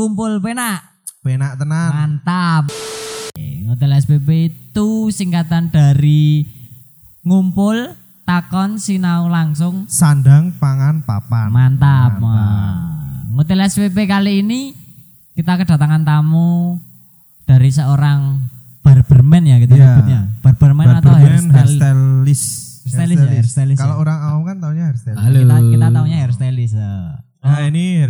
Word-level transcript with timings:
Kumpul 0.00 0.40
Penak. 0.40 0.80
Penak 1.20 1.60
tenan. 1.60 1.92
Mantap. 1.92 2.72
Hotel 3.68 3.92
SPP 4.00 4.48
itu 4.48 5.12
singkatan 5.12 5.68
dari 5.68 6.48
ngumpul, 7.20 7.92
takon, 8.24 8.80
sinau 8.80 9.28
langsung. 9.28 9.84
Sandang 9.92 10.56
pangan 10.56 11.04
papan. 11.04 11.52
Mantap. 11.52 12.16
Hotel 13.36 13.60
SPP 13.68 14.08
kali 14.08 14.40
ini 14.40 14.72
kita 15.36 15.60
kedatangan 15.60 16.00
tamu 16.00 16.80
dari 17.44 17.68
seorang 17.68 18.40
barberman 18.80 19.52
ya 19.52 19.60
gitu 19.60 19.76
Iya. 19.76 19.84
nyebutnya. 19.84 20.20
Barberman, 20.40 20.96
atau 20.96 21.12
Barberman, 21.12 21.52
hairstyle. 21.52 21.52
hairstylist. 21.60 22.48
Hairstylist 22.88 23.20
ya, 23.20 23.32
hairstylist 23.36 23.76
Kalau 23.84 24.00
ya. 24.00 24.08
orang 24.08 24.18
awam 24.24 24.42
kan 24.48 24.56
taunya 24.64 24.84
hairstylist. 24.88 25.20
Halo. 25.20 25.38
Kita 25.44 25.56
kita 25.60 25.86
taunya 25.92 26.16
hairstylist. 26.24 26.76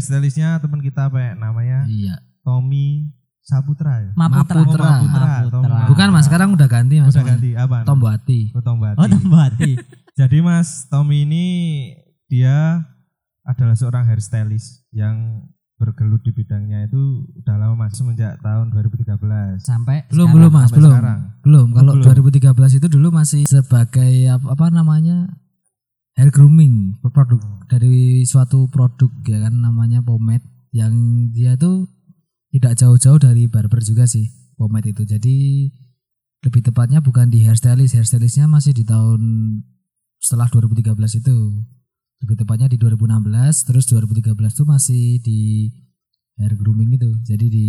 Hairstylistnya 0.01 0.57
teman 0.59 0.81
kita 0.81 1.07
apa 1.07 1.19
ya 1.21 1.33
namanya 1.35 1.85
Iya. 1.85 2.17
Tommy 2.41 3.13
Saputra 3.41 4.01
ya. 4.01 4.11
Maputra. 4.15 4.63
Maputra. 4.63 4.81
Oh, 4.81 4.95
Maputra. 5.03 5.27
Maputra. 5.43 5.87
Bukan 5.87 6.09
mas, 6.11 6.25
sekarang 6.25 6.49
udah 6.51 6.65
ganti 6.67 6.97
mas. 6.99 7.11
Udah 7.11 7.25
ganti 7.27 7.51
apa? 7.53 7.83
Tombo 7.83 8.07
hati. 8.07 8.49
Oh, 8.53 8.63
Tombati. 8.63 8.97
Oh, 8.97 9.07
Tembati. 9.07 9.73
Jadi 10.21 10.39
Mas 10.39 10.85
Tommy 10.87 11.25
ini 11.25 11.47
dia 12.27 12.85
adalah 13.43 13.73
seorang 13.73 14.05
hairstylist 14.05 14.85
yang 14.91 15.49
bergelut 15.75 16.21
di 16.21 16.31
bidangnya 16.31 16.85
itu 16.85 17.01
udah 17.35 17.57
lama 17.57 17.89
Mas 17.89 17.97
semenjak 17.97 18.37
tahun 18.39 18.69
2013. 18.69 19.17
Sampai 19.59 20.05
Belum 20.07 20.29
sekarang. 20.29 20.35
belum 20.37 20.51
mas, 20.53 20.63
sampai 20.63 20.77
belum. 20.77 20.93
sekarang. 20.93 21.21
Belum. 21.41 21.67
Kalau 21.73 21.93
belum. 21.97 22.07
2013 22.29 22.79
itu 22.79 22.87
dulu 22.87 23.09
masih 23.11 23.43
sebagai 23.49 24.13
apa, 24.29 24.47
apa 24.53 24.67
namanya 24.69 25.17
hair 26.21 26.29
grooming 26.29 27.01
produk 27.01 27.41
dari 27.65 28.23
suatu 28.23 28.69
produk 28.69 29.09
ya 29.25 29.41
kan 29.41 29.57
namanya 29.57 30.05
pomade 30.05 30.45
yang 30.71 30.93
dia 31.33 31.57
tuh 31.57 31.89
tidak 32.51 32.77
jauh-jauh 32.77 33.17
dari 33.17 33.49
barber 33.49 33.81
juga 33.81 34.05
sih 34.05 34.29
pomade 34.53 34.93
itu. 34.93 35.03
Jadi 35.03 35.37
lebih 36.41 36.61
tepatnya 36.61 37.01
bukan 37.01 37.29
di 37.29 37.41
hairstylist, 37.41 37.97
hairstylistnya 37.97 38.45
masih 38.45 38.73
di 38.73 38.85
tahun 38.85 39.21
setelah 40.19 40.49
2013 40.49 40.93
itu. 41.17 41.37
Lebih 42.21 42.37
tepatnya 42.37 42.69
di 42.69 42.77
2016, 42.77 43.65
terus 43.65 43.89
2013 43.89 44.53
itu 44.53 44.65
masih 44.69 45.03
di 45.25 45.41
hair 46.37 46.53
grooming 46.53 46.93
itu. 46.93 47.09
Jadi 47.25 47.47
di 47.49 47.69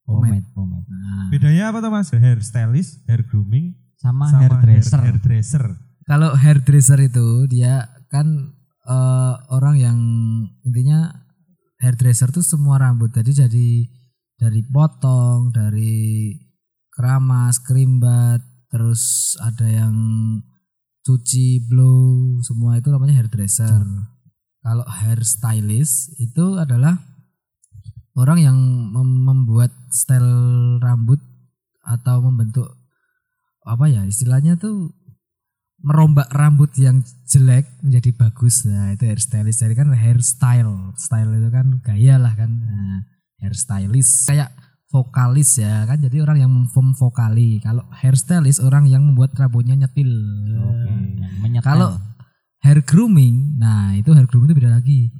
pomade. 0.00 0.48
pomade, 0.48 0.48
pomade. 0.56 0.86
Nah, 0.88 1.28
Bedanya 1.28 1.68
apa 1.68 1.84
tuh 1.84 1.92
Mas? 1.92 2.08
Hairstylist, 2.08 3.04
hair 3.04 3.20
grooming, 3.28 3.76
Sama, 4.00 4.32
sama 4.32 4.48
hairdresser. 4.48 4.96
hair- 4.96 5.20
hairdresser. 5.20 5.64
Kalau 6.04 6.36
hairdresser 6.36 7.00
itu 7.00 7.48
dia 7.48 7.88
kan 8.12 8.52
eh, 8.84 9.34
orang 9.48 9.76
yang 9.80 9.98
intinya 10.64 11.24
hairdresser 11.80 12.28
tuh 12.32 12.44
semua 12.44 12.76
rambut. 12.80 13.12
Jadi 13.12 13.32
jadi 13.44 13.68
dari 14.36 14.60
potong, 14.68 15.48
dari 15.54 16.32
keramas, 16.92 17.58
kerimbat, 17.64 18.40
terus 18.68 19.34
ada 19.40 19.66
yang 19.66 19.94
cuci, 21.04 21.68
blow, 21.68 22.40
semua 22.40 22.80
itu 22.80 22.88
namanya 22.88 23.20
hairdresser. 23.20 23.84
Kalau 24.64 24.84
hairstylist 24.88 26.16
itu 26.16 26.56
adalah 26.56 26.96
orang 28.16 28.38
yang 28.40 28.58
mem- 28.92 29.24
membuat 29.28 29.70
style 29.92 30.80
rambut 30.80 31.20
atau 31.84 32.24
membentuk 32.24 32.72
apa 33.64 33.88
ya 33.92 34.08
istilahnya 34.08 34.56
tuh 34.56 34.92
merombak 35.84 36.32
rambut 36.32 36.72
yang 36.80 37.04
jelek 37.28 37.68
menjadi 37.84 38.10
bagus. 38.16 38.64
Nah 38.64 38.96
itu 38.96 39.04
hairstylist. 39.04 39.60
Jadi 39.60 39.74
kan 39.76 39.92
hairstyle. 39.92 40.96
Style 40.96 41.32
itu 41.36 41.48
kan 41.52 41.66
gaya 41.84 42.16
lah 42.16 42.32
kan. 42.32 42.48
Nah, 42.50 43.04
hairstylist. 43.38 44.24
Kayak 44.26 44.50
vokalis 44.88 45.60
ya 45.60 45.84
kan. 45.84 46.00
Jadi 46.00 46.24
orang 46.24 46.40
yang 46.40 46.50
memvokali 46.50 47.60
kalau 47.60 47.84
hairstylist 47.92 48.64
orang 48.64 48.88
yang 48.88 49.04
membuat 49.04 49.36
rambutnya 49.36 49.76
nyetil. 49.76 50.08
Oke, 50.64 50.88
yang 51.20 51.34
menyetel. 51.44 51.66
kalau 51.66 51.90
hair 52.64 52.80
grooming 52.80 53.60
nah 53.60 53.92
itu 53.92 54.16
hair 54.16 54.24
grooming 54.24 54.48
itu 54.48 54.56
beda 54.56 54.72
lagi. 54.72 55.12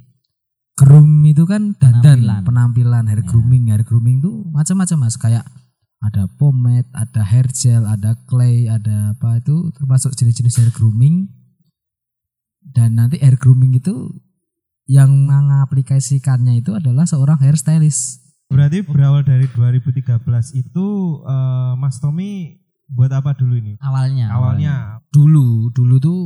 Groom 0.74 1.22
itu 1.22 1.46
kan 1.46 1.70
dandan 1.78 2.18
Penampilan. 2.18 2.42
penampilan, 2.42 3.04
hair 3.06 3.22
Ya. 3.22 3.28
grooming. 3.28 3.64
Hair 3.70 3.84
grooming 3.86 4.18
itu 4.18 4.42
macam-macam 4.50 4.96
mas. 5.06 5.14
Kayak 5.14 5.44
ada 6.04 6.28
pomade 6.36 6.88
ada 6.92 7.24
hair 7.24 7.48
gel 7.48 7.88
ada 7.88 8.12
clay 8.28 8.68
ada 8.68 9.16
apa 9.16 9.40
itu 9.40 9.72
termasuk 9.72 10.12
jenis-jenis 10.12 10.60
hair 10.60 10.70
grooming. 10.76 11.32
Dan 12.64 12.96
nanti 12.96 13.20
hair 13.20 13.40
grooming 13.40 13.76
itu 13.76 14.12
yang 14.84 15.12
mengaplikasikannya 15.24 16.60
itu 16.60 16.76
adalah 16.76 17.08
seorang 17.08 17.40
hairstylist 17.40 18.24
Berarti 18.54 18.86
berawal 18.86 19.26
dari 19.26 19.50
2013 19.50 20.22
itu 20.54 20.86
eh, 21.26 21.72
Mas 21.74 21.98
Tommy 21.98 22.62
buat 22.86 23.10
apa 23.10 23.34
dulu 23.34 23.58
ini? 23.58 23.74
awalnya. 23.82 24.30
Awalnya. 24.30 24.74
Dulu 25.10 25.74
dulu 25.74 25.96
tuh 25.98 26.20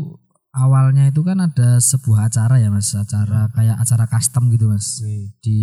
awalnya 0.52 1.08
itu 1.08 1.24
kan 1.24 1.40
ada 1.40 1.80
sebuah 1.80 2.28
acara 2.28 2.60
ya 2.60 2.68
mas. 2.68 2.92
Acara 2.92 3.48
kayak 3.56 3.80
acara 3.80 4.04
custom 4.12 4.52
gitu 4.52 4.68
mas. 4.68 5.00
Oke. 5.00 5.32
di 5.40 5.60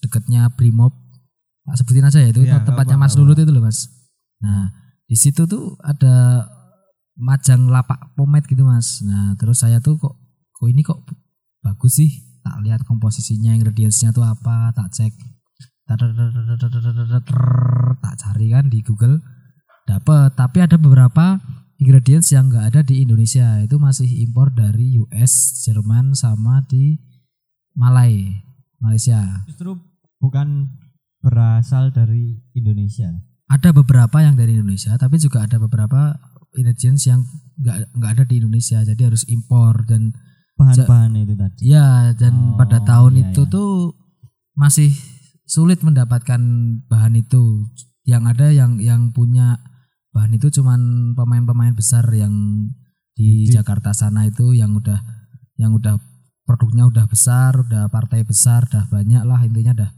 dekatnya 0.00 0.48
Brimob 0.56 1.03
Tak 1.64 1.76
sebutin 1.80 2.04
aja 2.04 2.20
ya 2.20 2.28
itu 2.28 2.44
Iya, 2.44 2.60
tempatnya 2.60 3.00
Mas. 3.00 3.16
Lulut 3.16 3.40
itu 3.40 3.48
loh 3.48 3.64
mas. 3.64 3.88
Nah 4.44 4.68
di 5.08 5.16
situ 5.16 5.48
tuh 5.48 5.76
ada 5.80 6.44
majang 7.16 7.68
lapak 7.72 8.12
pomade 8.16 8.44
gitu 8.48 8.64
mas. 8.68 9.00
Nah 9.00 9.32
terus 9.40 9.64
saya 9.64 9.80
tuh 9.80 9.96
kok 9.96 10.14
kok 10.52 10.68
ini 10.68 10.84
kok 10.84 11.04
bagus 11.64 11.96
sih? 11.96 12.10
Tak 12.44 12.60
lihat 12.60 12.84
komposisinya 12.84 13.56
ingredientsnya 13.56 14.12
tuh 14.12 14.28
apa 14.28 14.76
tak 14.76 14.92
cek. 14.92 15.12
Tak 18.00 18.14
cari 18.20 18.46
kan 18.52 18.68
di 18.68 18.84
Google 18.84 19.24
dapet 19.84 20.32
tapi 20.32 20.64
ada 20.64 20.80
beberapa 20.80 21.40
ingredients 21.76 22.32
yang 22.32 22.48
nggak 22.48 22.72
ada 22.72 22.80
di 22.80 23.04
Indonesia 23.04 23.60
itu 23.60 23.76
masih 23.76 24.08
impor 24.24 24.52
dari 24.52 24.96
US 25.04 25.64
Jerman 25.68 26.16
sama 26.16 26.64
di 26.64 26.96
Malai 27.76 28.32
Malaysia 28.80 29.44
Justru 29.44 29.76
bukan 30.22 30.72
berasal 31.24 31.88
dari 31.90 32.36
Indonesia. 32.52 33.08
ada 33.46 33.72
beberapa 33.72 34.20
yang 34.20 34.36
dari 34.36 34.56
Indonesia 34.56 34.92
tapi 34.96 35.16
juga 35.16 35.44
ada 35.44 35.56
beberapa 35.56 36.16
ingredients 36.52 37.04
yang 37.04 37.24
nggak 37.56 37.92
nggak 37.92 38.10
ada 38.12 38.24
di 38.24 38.40
Indonesia 38.40 38.80
jadi 38.82 39.02
harus 39.04 39.24
impor 39.26 39.84
dan 39.84 40.12
Bahan-bahan 40.54 41.18
itu 41.18 41.34
tadi. 41.34 41.60
ya 41.66 42.14
dan 42.14 42.54
Oh, 42.54 42.56
pada 42.56 42.78
tahun 42.80 43.12
iya, 43.14 43.22
itu 43.28 43.42
iya. 43.42 43.50
tuh 43.50 43.70
masih 44.54 44.90
sulit 45.44 45.82
mendapatkan 45.82 46.40
bahan 46.86 47.14
itu 47.16 47.68
yang 48.04 48.24
ada 48.24 48.48
yang 48.48 48.78
yang 48.78 49.10
punya 49.10 49.58
bahan 50.10 50.32
itu 50.32 50.48
cuman 50.52 51.12
pemain-pemain 51.12 51.74
besar 51.74 52.06
yang 52.12 52.32
di 53.12 53.44
Di- 53.44 53.52
Jakarta 53.52 53.90
sana 53.90 54.24
itu 54.24 54.54
yang 54.54 54.72
udah 54.72 55.02
yang 55.58 55.74
udah 55.74 55.98
produknya 56.44 56.86
udah 56.86 57.06
besar 57.06 57.54
udah 57.60 57.88
partai 57.88 58.22
besar 58.22 58.66
udah 58.66 58.86
banyak 58.88 59.22
lah 59.22 59.42
intinya 59.42 59.74
dah 59.74 59.90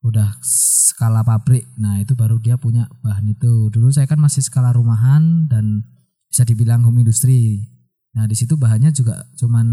udah 0.00 0.40
skala 0.44 1.20
pabrik. 1.20 1.68
Nah 1.76 2.00
itu 2.00 2.16
baru 2.16 2.40
dia 2.40 2.56
punya 2.56 2.88
bahan 3.04 3.32
itu. 3.32 3.68
Dulu 3.68 3.92
saya 3.92 4.08
kan 4.08 4.20
masih 4.20 4.40
skala 4.40 4.72
rumahan 4.72 5.48
dan 5.48 5.84
bisa 6.28 6.46
dibilang 6.48 6.84
home 6.84 7.04
industry. 7.04 7.68
Nah 8.16 8.24
di 8.24 8.34
situ 8.34 8.56
bahannya 8.56 8.90
juga 8.96 9.28
cuman 9.36 9.66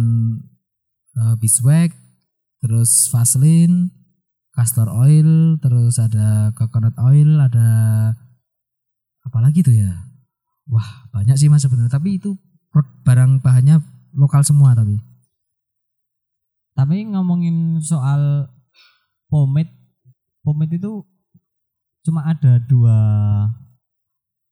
eh, 1.16 1.36
beeswax 1.40 1.96
terus 2.58 3.08
vaseline 3.14 3.94
castor 4.52 4.90
oil 4.90 5.62
terus 5.62 6.02
ada 6.02 6.50
coconut 6.58 6.98
oil 7.06 7.38
ada 7.38 7.70
apa 9.24 9.38
lagi 9.40 9.64
tuh 9.64 9.76
ya? 9.76 9.94
Wah 10.68 11.08
banyak 11.16 11.40
sih 11.40 11.48
mas 11.48 11.64
sebenarnya. 11.64 11.94
Tapi 11.94 12.20
itu 12.20 12.36
barang 13.08 13.40
bahannya 13.40 13.80
lokal 14.18 14.44
semua 14.44 14.76
tapi. 14.76 15.00
Tapi 16.78 17.10
ngomongin 17.10 17.82
soal 17.82 18.54
pomade, 19.34 19.74
pomade 20.48 20.74
itu 20.74 21.04
cuma 22.02 22.24
ada 22.24 22.56
dua 22.62 22.96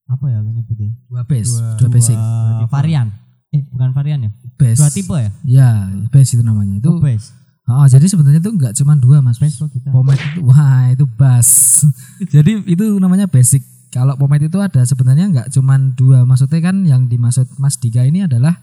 apa 0.06 0.26
ya 0.28 0.38
ini 0.40 0.60
nyebutnya? 0.60 0.92
dua 1.08 1.24
base 1.24 1.50
Dua- 1.50 1.76
dua, 1.80 1.90
basic 1.90 2.18
Dua 2.18 2.68
varian. 2.68 3.08
Eh, 3.50 3.64
bukan 3.66 3.90
varian 3.90 4.20
ya? 4.22 4.32
base 4.54 4.78
Dua 4.78 4.90
tipe 4.92 5.16
ya? 5.16 5.30
ya 5.46 5.70
base 6.08 6.36
itu 6.36 6.44
namanya 6.44 6.78
itu 6.78 6.90
Oh, 6.90 7.00
base. 7.00 7.32
oh, 7.66 7.88
jadi 7.88 8.04
sebenarnya 8.04 8.38
itu 8.40 8.52
nggak 8.52 8.74
cuma 8.76 8.94
dua 8.94 9.18
mas 9.20 9.40
Base 9.40 9.56
kita. 9.58 9.90
pomade 9.90 10.20
itu 10.22 10.40
wah 10.44 10.92
itu 10.92 11.06
bass 11.08 11.82
jadi 12.36 12.62
itu 12.62 12.86
namanya 12.96 13.26
basic 13.26 13.64
kalau 13.88 14.14
pomade 14.14 14.46
itu 14.46 14.60
ada 14.60 14.84
sebenarnya 14.84 15.26
nggak 15.26 15.48
cuma 15.50 15.74
dua 15.96 16.22
maksudnya 16.22 16.60
kan 16.62 16.84
yang 16.84 17.08
dimaksud 17.08 17.48
mas 17.56 17.74
Dika 17.76 18.04
ini 18.04 18.22
adalah 18.22 18.60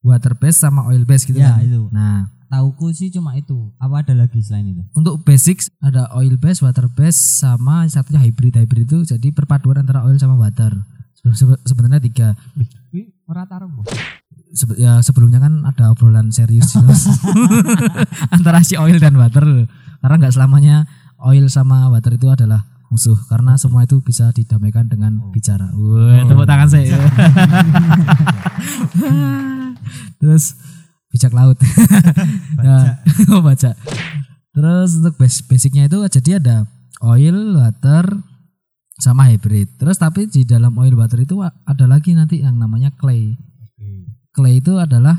water 0.00 0.32
base 0.34 0.58
sama 0.58 0.86
oil 0.86 1.04
base 1.04 1.22
gitu 1.24 1.36
Ya, 1.36 1.52
kan 1.52 1.62
itu. 1.62 1.86
nah 1.90 2.26
Tauku 2.46 2.90
sih 2.90 3.10
cuma 3.10 3.34
itu. 3.34 3.74
Apa 3.76 4.00
ada 4.00 4.14
lagi 4.14 4.38
selain 4.38 4.70
itu? 4.70 4.82
untuk 4.92 5.20
basics 5.20 5.66
ada 5.78 6.06
oil 6.14 6.38
base, 6.38 6.62
water 6.62 6.86
base 6.88 7.18
sama 7.42 7.82
satunya 7.86 8.22
hybrid. 8.22 8.54
Hybrid 8.54 8.86
itu 8.86 9.02
jadi 9.04 9.28
perpaduan 9.30 9.82
antara 9.82 10.02
oil 10.02 10.14
sama 10.16 10.34
water. 10.34 10.70
Se- 11.16 11.34
se- 11.34 11.62
Sebenarnya 11.64 11.98
tiga. 11.98 12.38
Wih. 12.54 13.10
Bu. 13.26 13.82
Sebe- 14.54 14.78
ya 14.78 15.02
sebelumnya 15.02 15.42
kan 15.42 15.66
ada 15.66 15.90
obrolan 15.90 16.30
serius 16.30 16.78
antara 18.34 18.62
si 18.62 18.78
oil 18.78 18.96
dan 18.96 19.18
water. 19.18 19.66
karena 19.98 20.14
nggak 20.22 20.32
selamanya 20.32 20.86
oil 21.18 21.50
sama 21.50 21.90
water 21.90 22.14
itu 22.14 22.30
adalah 22.30 22.62
musuh 22.86 23.18
karena 23.26 23.58
semua 23.58 23.82
itu 23.82 23.98
bisa 23.98 24.30
didamaikan 24.30 24.86
dengan 24.86 25.18
bicara. 25.34 25.74
Wah, 25.74 26.22
tepuk 26.22 26.46
tangan 26.46 26.68
saya. 26.70 26.94
Terus 30.20 30.54
bijak 31.16 31.32
laut. 31.32 31.56
Nah, 32.56 33.00
oh, 33.36 33.44
baca. 33.44 33.72
Terus 34.52 34.90
untuk 35.00 35.14
bas- 35.20 35.44
basicnya 35.44 35.88
itu 35.88 36.00
jadi 36.08 36.40
ada 36.40 36.64
oil, 37.04 37.56
water, 37.56 38.20
sama 38.96 39.28
hybrid. 39.28 39.76
Terus 39.76 40.00
tapi 40.00 40.28
di 40.28 40.44
dalam 40.48 40.72
oil 40.80 40.96
water 40.96 41.20
itu 41.20 41.40
ada 41.44 41.84
lagi 41.84 42.16
nanti 42.16 42.40
yang 42.40 42.56
namanya 42.56 42.92
clay. 42.96 43.36
Clay 44.32 44.60
itu 44.60 44.76
adalah 44.76 45.16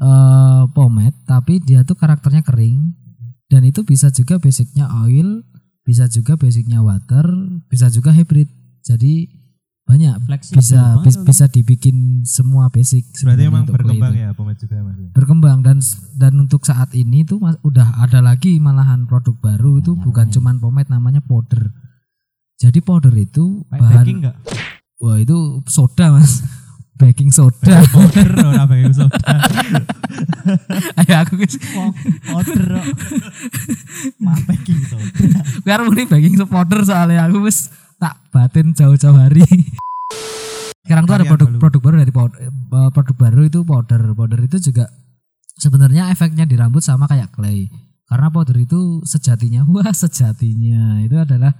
eh 0.00 0.64
pomade 0.72 1.12
tapi 1.28 1.60
dia 1.60 1.84
tuh 1.84 1.92
karakternya 1.92 2.40
kering 2.40 2.96
dan 3.52 3.68
itu 3.68 3.84
bisa 3.84 4.08
juga 4.08 4.40
basicnya 4.40 4.88
oil, 5.04 5.44
bisa 5.84 6.08
juga 6.08 6.40
basicnya 6.40 6.80
water, 6.80 7.28
bisa 7.68 7.92
juga 7.92 8.12
hybrid. 8.12 8.48
Jadi 8.80 9.39
banyak 9.90 10.14
Fleksibel 10.22 10.56
bisa 10.56 10.80
bis- 11.00 11.18
bisa 11.20 11.44
dibikin 11.46 11.96
semua 12.24 12.68
basic. 12.68 13.02
Berarti 13.02 13.18
sebenarnya 13.18 13.44
emang 13.44 13.62
untuk 13.64 13.74
clay 13.74 13.82
berkembang 13.90 14.12
itu. 14.12 14.22
ya 14.22 14.30
pomade 14.32 14.58
juga 14.58 14.76
mas. 14.80 14.94
ya? 14.96 15.08
Berkembang 15.10 15.58
dan 15.60 15.78
dan 16.14 16.32
untuk 16.38 16.60
saat 16.62 16.90
ini 16.92 17.18
tuh 17.22 17.38
mas- 17.38 17.58
udah 17.60 17.98
ada 17.98 18.20
lagi 18.20 18.56
malahan 18.56 19.04
produk 19.04 19.34
baru 19.36 19.78
itu 19.78 19.92
bukan 19.94 20.26
cuman 20.28 20.56
pomade 20.56 20.86
namanya 20.88 21.18
powder. 21.20 21.74
Jadi 22.56 22.78
powder 22.78 23.10
itu 23.12 23.66
Kayak 23.66 23.80
bahan 23.80 23.96
baking 23.98 24.18
enggak? 24.20 24.36
wah 24.96 25.16
itu 25.16 25.36
soda 25.66 26.12
mas 26.12 26.44
baking 27.00 27.30
soda 27.30 27.80
Powder 27.88 28.28
ora 28.38 28.64
baking 28.64 28.92
soda. 28.94 29.16
ayo 31.00 31.14
aku 31.18 31.32
guys 31.34 31.56
kok. 31.56 31.92
Mah 34.20 34.36
baking 34.44 34.80
soda. 34.84 35.24
biar 35.60 35.80
muni 35.80 36.04
baking 36.04 36.36
powder 36.44 36.80
soalnya 36.82 37.24
aku 37.24 37.40
wis 37.42 37.72
tak 38.00 38.16
batin 38.32 38.72
jauh-jauh 38.72 39.14
hari. 39.14 39.44
Sekarang 40.88 41.04
tuh 41.04 41.14
ada 41.14 41.22
Varian 41.22 41.30
produk 41.36 41.48
baru. 41.52 41.60
produk 41.60 41.80
baru 41.84 41.96
dari 42.02 42.12
powder, 42.16 42.38
eh, 42.40 42.90
produk 42.90 43.16
baru 43.20 43.40
itu 43.46 43.60
powder. 43.62 44.02
Powder 44.16 44.40
itu 44.40 44.56
juga 44.58 44.88
sebenarnya 45.60 46.08
efeknya 46.10 46.48
di 46.48 46.56
rambut 46.56 46.80
sama 46.80 47.04
kayak 47.04 47.36
clay. 47.36 47.68
Karena 48.08 48.32
powder 48.32 48.56
itu 48.58 49.04
sejatinya 49.06 49.62
wah 49.70 49.92
sejatinya 49.92 51.04
itu 51.04 51.14
adalah 51.14 51.52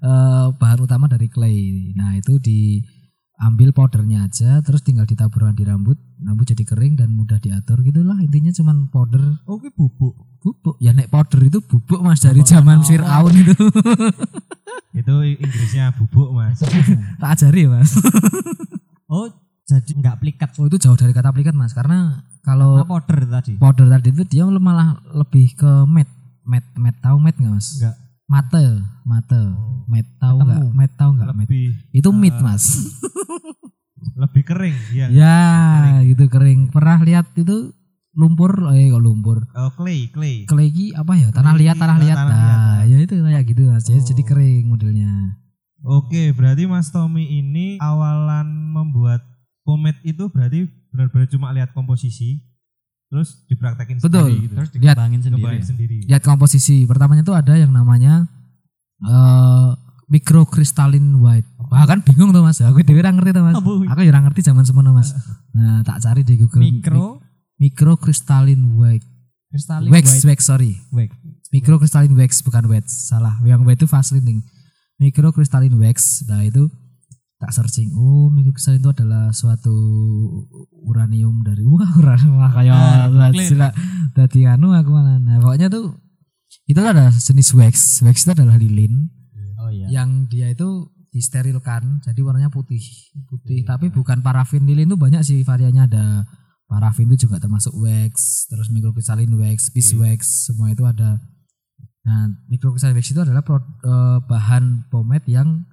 eh, 0.00 0.46
bahan 0.54 0.80
utama 0.80 1.10
dari 1.10 1.26
clay. 1.26 1.92
Nah 1.98 2.16
itu 2.16 2.38
diambil 3.40 3.72
powdernya 3.72 4.18
aja 4.22 4.60
terus 4.60 4.80
tinggal 4.80 5.02
ditaburkan 5.02 5.56
di 5.56 5.64
rambut 5.64 5.96
rambut 6.20 6.44
jadi 6.44 6.60
kering 6.62 6.92
dan 6.94 7.08
mudah 7.10 7.40
diatur 7.40 7.80
gitulah 7.80 8.20
intinya 8.20 8.52
cuman 8.52 8.84
powder 8.86 9.40
Oke 9.46 9.72
bubuk. 9.72 10.12
bubuk 10.38 10.76
ya 10.76 10.92
nek 10.92 11.08
powder 11.08 11.40
itu 11.42 11.58
bubuk 11.58 12.00
mas 12.00 12.20
dari 12.20 12.40
zaman. 12.42 12.80
Fir'aun 12.80 13.32
itu 13.34 13.56
Itu 14.92 15.14
Inggrisnya 15.22 15.94
bubuk 15.94 16.28
mas. 16.30 16.60
tak 17.20 17.30
ajari 17.32 17.64
ya, 17.64 17.72
mas 17.72 17.96
Oh, 19.08 19.26
jadi 19.64 19.90
enggak 19.90 20.20
plikat. 20.20 20.50
oh 20.56 20.66
itu 20.66 20.76
jauh 20.76 20.94
dari 20.94 21.10
kata 21.10 21.32
plikat 21.32 21.54
mas 21.54 21.72
karena 21.72 22.20
kalau 22.40 22.78
Apa 22.78 23.00
powder 23.00 23.24
tadi? 23.26 23.56
powder 23.56 23.88
tadi 23.88 24.08
itu 24.10 24.22
dia 24.26 24.44
malah 24.46 25.00
lebih 25.10 25.56
ke 25.56 25.70
matte 25.84 26.12
matte 26.42 26.68
matte 26.76 27.00
tahu 27.00 27.16
matte 27.16 27.38
nggak 27.38 27.54
mas 27.54 27.80
Enggak. 27.80 27.96
Mate 28.30 28.62
mate. 29.02 29.42
Matte 29.90 30.10
tahu 30.16 30.36
nggak? 30.38 30.54
Ketemu. 30.54 30.70
matte 30.72 30.94
tahu 30.94 31.10
nggak? 31.18 31.26
Matte 31.26 31.40
Lebih 31.50 31.64
itu 31.90 32.08
mid 32.14 32.36
mas. 32.38 32.64
Lebih 34.14 34.42
kering 34.46 34.76
ya. 34.94 35.06
ya 35.10 35.38
gitu 36.06 36.30
kering. 36.30 36.70
Pernah 36.70 37.02
lihat 37.02 37.26
itu 37.34 37.74
lumpur? 38.14 38.70
Eh 38.70 38.86
kok 38.88 39.02
lumpur. 39.02 39.42
Oh, 39.50 39.70
clay 39.74 40.06
clay. 40.08 40.46
kelegi 40.46 40.94
apa 40.94 41.18
ya? 41.18 41.28
Tanah 41.34 41.52
Kelegi, 41.52 41.64
liat 41.66 41.76
tanah 41.76 41.96
liat. 41.98 42.16
tanah 42.16 42.30
nah 42.30 42.46
liat. 42.80 42.86
ya 42.86 42.96
itu 43.02 43.14
kayak 43.18 43.44
gitu 43.44 43.62
mas. 43.66 43.82
Jadi, 43.82 43.98
Oh. 43.98 44.06
jadi 44.14 44.22
kering 44.22 44.64
modelnya. 44.68 45.12
Oke, 45.80 46.36
berarti 46.36 46.68
Mas 46.68 46.92
Tommy 46.92 47.24
ini 47.24 47.80
awalan 47.80 48.44
membuat 48.68 49.24
pomade 49.64 49.96
itu 50.04 50.28
berarti 50.28 50.68
benar-benar 50.92 51.24
cuma 51.26 51.48
lihat 51.50 51.72
komposisi, 51.72 52.44
terus 53.10 53.42
dipraktekin 53.50 53.98
Betul. 53.98 54.30
sendiri 54.30 54.44
gitu. 54.46 54.54
Terus 54.54 54.70
Lihat. 54.70 54.96
dikembangin 54.96 55.20
sendiri. 55.26 55.42
Ngebaik 55.42 55.60
ya? 55.60 55.66
sendiri. 55.66 55.96
lihat 56.06 56.22
komposisi. 56.22 56.76
Pertamanya 56.86 57.26
tuh 57.26 57.34
ada 57.34 57.58
yang 57.58 57.74
namanya 57.74 58.30
eh 59.02 59.70
microcrystalline 60.10 61.14
white. 61.22 61.46
Wah 61.70 61.86
kan 61.86 62.02
bingung 62.02 62.34
tuh 62.34 62.42
mas. 62.42 62.58
Aku 62.58 62.82
dewe 62.82 62.98
ora 62.98 63.14
ngerti 63.14 63.30
tuh 63.30 63.46
mas. 63.46 63.54
Aku 63.58 64.00
ya 64.02 64.10
ora 64.10 64.20
ngerti 64.26 64.42
zaman 64.42 64.66
semono 64.66 64.90
mas. 64.90 65.14
Nah 65.54 65.86
tak 65.86 66.02
cari 66.02 66.26
di 66.26 66.34
Google. 66.34 66.66
Mikro? 66.66 67.22
Microcrystalline 67.62 68.74
white. 68.74 69.06
Kristalin 69.50 69.90
wax 69.90 70.06
white. 70.22 70.26
wax 70.30 70.40
sorry. 70.46 70.72
Wax. 70.94 71.10
microcrystalline 71.50 72.14
wax 72.14 72.42
bukan 72.42 72.66
wax. 72.70 73.10
Salah. 73.10 73.38
Yang 73.46 73.62
white 73.66 73.80
itu 73.82 73.86
Vaseline 73.86 74.42
microcrystalline 74.98 75.74
wax. 75.78 76.26
Nah 76.26 76.42
itu 76.42 76.66
tak 77.38 77.54
searching. 77.54 77.94
Oh 77.94 78.26
microcrystalline 78.30 78.82
itu 78.82 78.90
adalah 78.90 79.30
suatu 79.30 79.74
uranium 80.90 81.40
dari 81.40 81.62
wah 81.62 81.86
uranium 81.94 82.42
kayak 82.50 82.74
Ah, 82.74 83.30
sila 83.30 83.70
dadi 84.10 84.44
anu 84.44 84.74
aku 84.74 84.90
malah. 84.90 85.16
Nah 85.16 85.38
pokoknya 85.38 85.70
tuh 85.70 85.94
itu 86.66 86.78
ada 86.78 87.08
jenis 87.08 87.54
wax. 87.54 88.02
Wax 88.02 88.26
itu 88.26 88.32
adalah 88.34 88.58
lilin 88.58 89.06
Oh 89.56 89.70
iya. 89.70 89.86
yang 89.88 90.26
dia 90.26 90.50
itu 90.50 90.90
disterilkan 91.10 91.98
jadi 92.00 92.20
warnanya 92.20 92.50
putih 92.50 92.78
Iya. 92.78 93.22
putih 93.24 93.58
tapi 93.62 93.86
bukan 93.88 94.18
parafin 94.20 94.62
lilin 94.62 94.86
itu 94.86 94.98
banyak 94.98 95.22
sih 95.22 95.42
variannya. 95.42 95.86
Ada 95.86 96.04
parafin 96.66 97.06
itu 97.06 97.24
juga 97.24 97.38
termasuk 97.38 97.74
wax 97.76 98.46
terus 98.46 98.66
microcrystalline 98.68 99.30
wax 99.34 99.68
Iya. 99.68 99.72
beeswax 99.72 100.20
semua 100.46 100.70
itu 100.70 100.82
ada. 100.82 101.18
Nah 102.02 102.20
microcrystalline 102.46 102.96
wax 102.96 103.10
itu 103.10 103.20
adalah 103.20 103.42
pro- 103.42 103.62
eh, 103.80 104.18
bahan 104.24 104.86
pomade 104.88 105.26
yang 105.26 105.66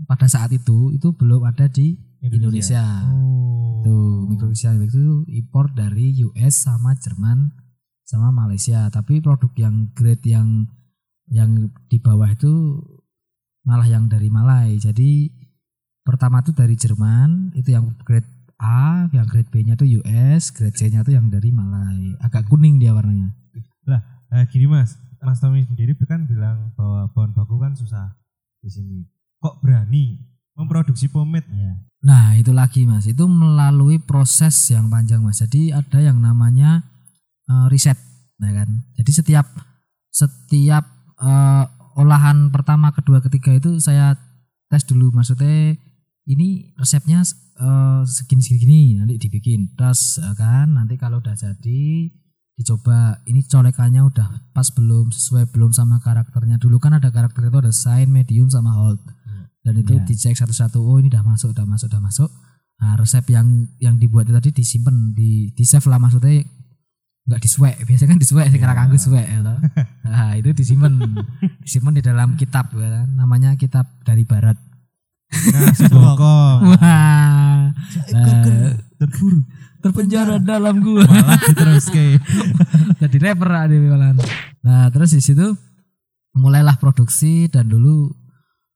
pada 0.00 0.24
saat 0.24 0.48
itu 0.50 0.90
itu 0.90 1.12
belum 1.12 1.44
ada 1.44 1.66
di 1.66 1.92
Indonesia, 2.20 2.84
Oh. 3.08 3.80
tuh 3.80 4.28
wax 4.50 4.64
itu 4.66 5.24
impor 5.30 5.72
dari 5.72 6.12
US 6.26 6.68
sama 6.68 6.92
Jerman 6.98 7.48
sama 8.04 8.34
Malaysia 8.34 8.90
tapi 8.92 9.22
produk 9.22 9.48
yang 9.56 9.88
grade 9.94 10.26
yang 10.26 10.68
yang 11.30 11.70
di 11.86 12.02
bawah 12.02 12.26
itu 12.26 12.82
malah 13.64 13.86
yang 13.86 14.10
dari 14.10 14.28
Malai. 14.28 14.76
Jadi 14.82 15.30
pertama 16.02 16.42
itu 16.42 16.50
dari 16.50 16.74
Jerman, 16.74 17.54
itu 17.54 17.70
yang 17.70 17.94
grade 18.02 18.26
A, 18.60 19.08
yang 19.14 19.24
grade 19.24 19.48
B-nya 19.48 19.78
itu 19.78 20.02
US, 20.02 20.52
grade 20.52 20.76
C-nya 20.76 21.06
itu 21.06 21.14
yang 21.14 21.30
dari 21.30 21.54
Malai. 21.54 22.18
Agak 22.20 22.50
kuning 22.50 22.76
dia 22.82 22.92
warnanya. 22.92 23.32
Nah, 24.30 24.46
gini 24.46 24.66
Mas, 24.70 24.94
Mas 25.22 25.42
Tommy 25.42 25.66
sendiri 25.66 25.94
kan 26.06 26.26
bilang 26.26 26.70
bahwa 26.78 27.10
bahan 27.10 27.34
baku 27.34 27.58
kan 27.58 27.74
susah 27.74 28.14
di 28.62 28.70
sini. 28.70 28.98
Kok 29.40 29.64
berani 29.64 30.18
memproduksi 30.56 31.10
pomade? 31.10 31.46
Iya. 31.50 31.72
Nah, 32.00 32.32
itu 32.36 32.50
lagi 32.56 32.88
Mas. 32.88 33.04
Itu 33.04 33.28
melalui 33.28 34.00
proses 34.00 34.56
yang 34.72 34.88
panjang 34.88 35.20
Mas. 35.20 35.44
Jadi 35.44 35.70
ada 35.74 36.00
yang 36.00 36.18
namanya 36.18 36.84
eh, 37.48 37.66
riset, 37.68 37.96
ya 38.40 38.50
kan. 38.52 38.68
Jadi 38.96 39.10
setiap 39.12 39.46
setiap 40.10 40.84
eh, 41.20 41.64
olahan 42.00 42.48
pertama, 42.48 42.90
kedua, 42.96 43.20
ketiga 43.20 43.52
itu 43.52 43.76
saya 43.78 44.16
tes 44.70 44.86
dulu 44.86 45.10
maksudnya 45.10 45.74
ini 46.30 46.70
resepnya 46.78 47.26
eh, 47.58 48.02
segini 48.06 48.42
segini 48.42 48.82
nanti 49.02 49.18
dibikin 49.18 49.74
terus 49.74 50.22
ya 50.22 50.30
kan 50.38 50.78
nanti 50.78 50.94
kalau 50.94 51.18
udah 51.18 51.34
jadi 51.34 52.06
dicoba 52.54 53.18
ini 53.26 53.42
colekannya 53.48 54.04
udah 54.04 54.52
pas 54.54 54.68
belum 54.70 55.10
sesuai 55.10 55.50
belum 55.50 55.74
sama 55.74 55.98
karakternya 55.98 56.60
dulu 56.62 56.78
kan 56.78 56.94
ada 56.94 57.10
karakter 57.10 57.50
itu 57.50 57.58
ada 57.58 57.72
sign 57.74 58.12
medium 58.12 58.46
sama 58.46 58.70
hold 58.70 59.00
dan 59.60 59.74
itu 59.76 59.92
Iya. 59.92 60.04
dicek 60.04 60.34
satu-satu 60.34 60.80
oh 60.80 60.96
ini 60.98 61.08
udah 61.08 61.20
masuk 61.22 61.52
udah 61.52 61.64
masuk 61.64 61.88
udah 61.92 62.00
masuk 62.00 62.30
nah 62.80 62.96
resep 62.96 63.24
yang 63.28 63.44
yang 63.76 64.00
dibuat 64.00 64.24
itu 64.24 64.32
tadi 64.32 64.50
disimpan 64.56 65.12
di 65.12 65.52
di 65.52 65.64
save 65.68 65.84
lah 65.84 66.00
maksudnya 66.00 66.40
nggak 67.28 67.40
disuek 67.40 67.76
biasanya 67.86 68.16
kan 68.16 68.18
disuek 68.18 68.46
sing 68.48 68.56
Iya. 68.56 68.66
yeah. 68.66 68.76
kanggo 68.76 68.96
suek 68.96 69.26
ya 69.26 69.38
toh. 69.44 69.58
nah 70.08 70.32
itu 70.34 70.48
disimpan 70.50 70.92
disimpan 71.60 71.92
di 71.92 72.02
dalam 72.02 72.28
kitab 72.34 72.72
ya 72.72 72.88
kan. 73.04 73.08
namanya 73.14 73.54
kitab 73.54 73.84
dari 74.02 74.24
barat 74.24 74.56
Nah, 75.30 75.70
sebokong. 75.70 76.58
wah 76.74 77.70
nah, 77.70 77.70
Terburu. 78.98 79.46
terpenjara 79.78 80.42
dalam 80.42 80.82
gua 80.82 81.06
Malah 81.06 81.38
diteruske. 81.46 82.18
jadi 82.98 83.16
rapper 83.22 83.50
ada. 83.70 83.78
Nah 84.66 84.90
terus 84.90 85.14
di 85.14 85.22
situ 85.22 85.54
mulailah 86.34 86.82
produksi 86.82 87.46
dan 87.46 87.70
dulu 87.70 88.10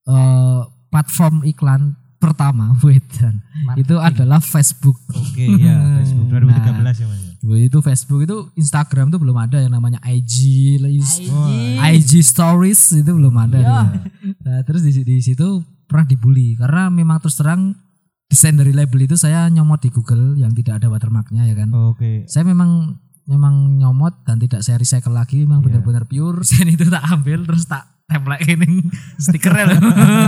eh, 0.07 0.61
platform 0.95 1.43
iklan 1.43 1.99
pertama 2.17 2.73
wedan 2.87 3.43
itu 3.75 3.99
adalah 3.99 4.39
Facebook. 4.39 4.97
Oke, 5.11 5.59
ya, 5.59 5.75
Facebook 6.01 6.31
2013 6.31 7.03
ya 7.03 7.07
Mas. 7.11 7.21
ya? 7.43 7.59
Itu 7.61 7.79
Facebook 7.83 8.25
itu 8.25 8.37
Instagram 8.57 9.13
itu 9.13 9.19
belum 9.21 9.37
ada 9.37 9.61
yang 9.61 9.75
namanya 9.75 10.01
IG, 10.07 10.33
IG. 10.81 11.29
IG 11.77 12.13
Stories 12.25 12.97
itu 12.97 13.11
belum 13.11 13.35
ada. 13.37 13.59
Ya. 13.61 13.69
dia. 13.69 14.33
Nah, 14.41 14.61
terus 14.65 14.81
di, 14.81 15.05
di 15.05 15.21
situ 15.21 15.61
pernah 15.85 16.09
dibully 16.09 16.57
karena 16.57 16.89
memang 16.89 17.21
terus 17.21 17.37
terang 17.37 17.77
desain 18.25 18.57
dari 18.57 18.73
label 18.73 19.05
itu 19.05 19.21
saya 19.21 19.45
nyomot 19.53 19.85
di 19.85 19.93
Google 19.93 20.41
yang 20.41 20.57
tidak 20.57 20.81
ada 20.81 20.89
watermarknya 20.89 21.45
ya 21.45 21.55
kan. 21.55 21.69
Oke. 21.93 22.25
Saya 22.25 22.49
memang 22.49 22.97
memang 23.29 23.77
nyomot 23.77 24.25
dan 24.25 24.41
tidak 24.41 24.65
saya 24.65 24.81
recycle 24.81 25.13
lagi 25.13 25.45
memang 25.45 25.61
Iya. 25.61 25.81
benar-benar 25.81 26.05
pure 26.09 26.41
desain 26.45 26.69
itu 26.69 26.89
tak 26.89 27.05
ambil 27.13 27.45
terus 27.45 27.69
tak 27.69 27.94
template 28.15 28.47
ini 28.47 28.87
stikernya 29.25 29.65
loh 29.69 29.81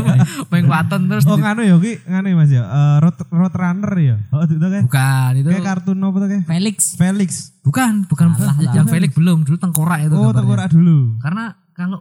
main 0.51 0.67
waton 0.67 1.07
terus 1.07 1.23
Oh 1.25 1.35
nganu 1.35 1.63
ya 1.63 1.77
ki 1.77 1.93
nganu 2.05 2.27
ya 2.27 2.37
Mas 2.37 2.51
ya. 2.51 2.63
Eh, 2.63 2.97
road 2.99 3.17
road 3.29 3.55
runner 3.55 3.93
ya. 3.97 4.17
Oh 4.29 4.43
itu 4.43 4.59
kayak 4.59 4.85
bukan 4.85 5.31
itu 5.37 5.49
kayak 5.49 5.65
kartun 5.65 5.99
apa 6.01 6.17
tuh 6.17 6.29
kayak 6.29 6.45
Felix 6.45 6.77
Felix. 6.95 7.31
bukan 7.61 7.93
bukan 8.05 8.27
lah. 8.35 8.55
yang 8.73 8.87
Felix 8.87 9.11
belum 9.13 9.43
dulu 9.43 9.57
tengkorak 9.57 9.99
itu 10.01 10.11
Oh 10.11 10.19
gambarnya. 10.25 10.37
tengkorak 10.37 10.69
dulu. 10.71 10.99
karena 11.19 11.45
kalau 11.73 11.99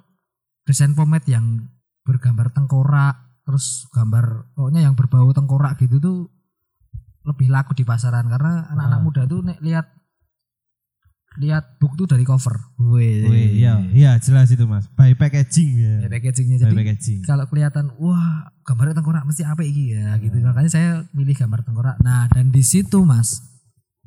desain 0.64 0.92
pomade 0.92 1.26
yang 1.28 1.70
bergambar 2.02 2.50
tengkorak 2.50 3.16
terus 3.42 3.66
gambar 3.90 4.26
pokoknya 4.52 4.82
yang 4.82 4.94
berbau 4.94 5.30
tengkorak 5.30 5.78
gitu 5.78 5.98
tuh 5.98 6.18
lebih 7.24 7.48
laku 7.48 7.74
di 7.74 7.82
pasaran 7.82 8.26
karena 8.26 8.66
anak-anak 8.68 9.00
Ah. 9.00 9.04
muda 9.04 9.22
tuh 9.24 9.42
nek 9.42 9.58
lihat 9.60 9.86
lihat 11.38 11.78
book 11.78 11.96
tuh 11.96 12.08
dari 12.08 12.24
cover. 12.24 12.56
Wih. 12.80 13.56
Iya, 13.60 13.84
iya 13.92 14.12
jelas 14.20 14.48
itu 14.52 14.64
Mas. 14.66 14.88
By 14.96 15.16
packaging 15.16 15.72
ya. 15.76 15.94
Ya, 16.04 16.08
packagingnya 16.08 16.58
By 16.58 16.64
jadi 16.68 16.76
packaging. 16.76 17.20
kalau 17.28 17.46
kelihatan 17.48 17.92
wah 18.00 18.50
gambar 18.66 18.98
tengkorak 18.98 19.24
mesti 19.24 19.46
apa 19.46 19.62
iki 19.62 19.94
ya 19.94 20.18
gitu 20.18 20.42
makanya 20.42 20.70
saya 20.74 20.90
milih 21.14 21.38
gambar 21.38 21.62
tengkorak 21.62 22.02
nah 22.02 22.26
dan 22.34 22.50
di 22.50 22.66
situ 22.66 23.06
mas 23.06 23.46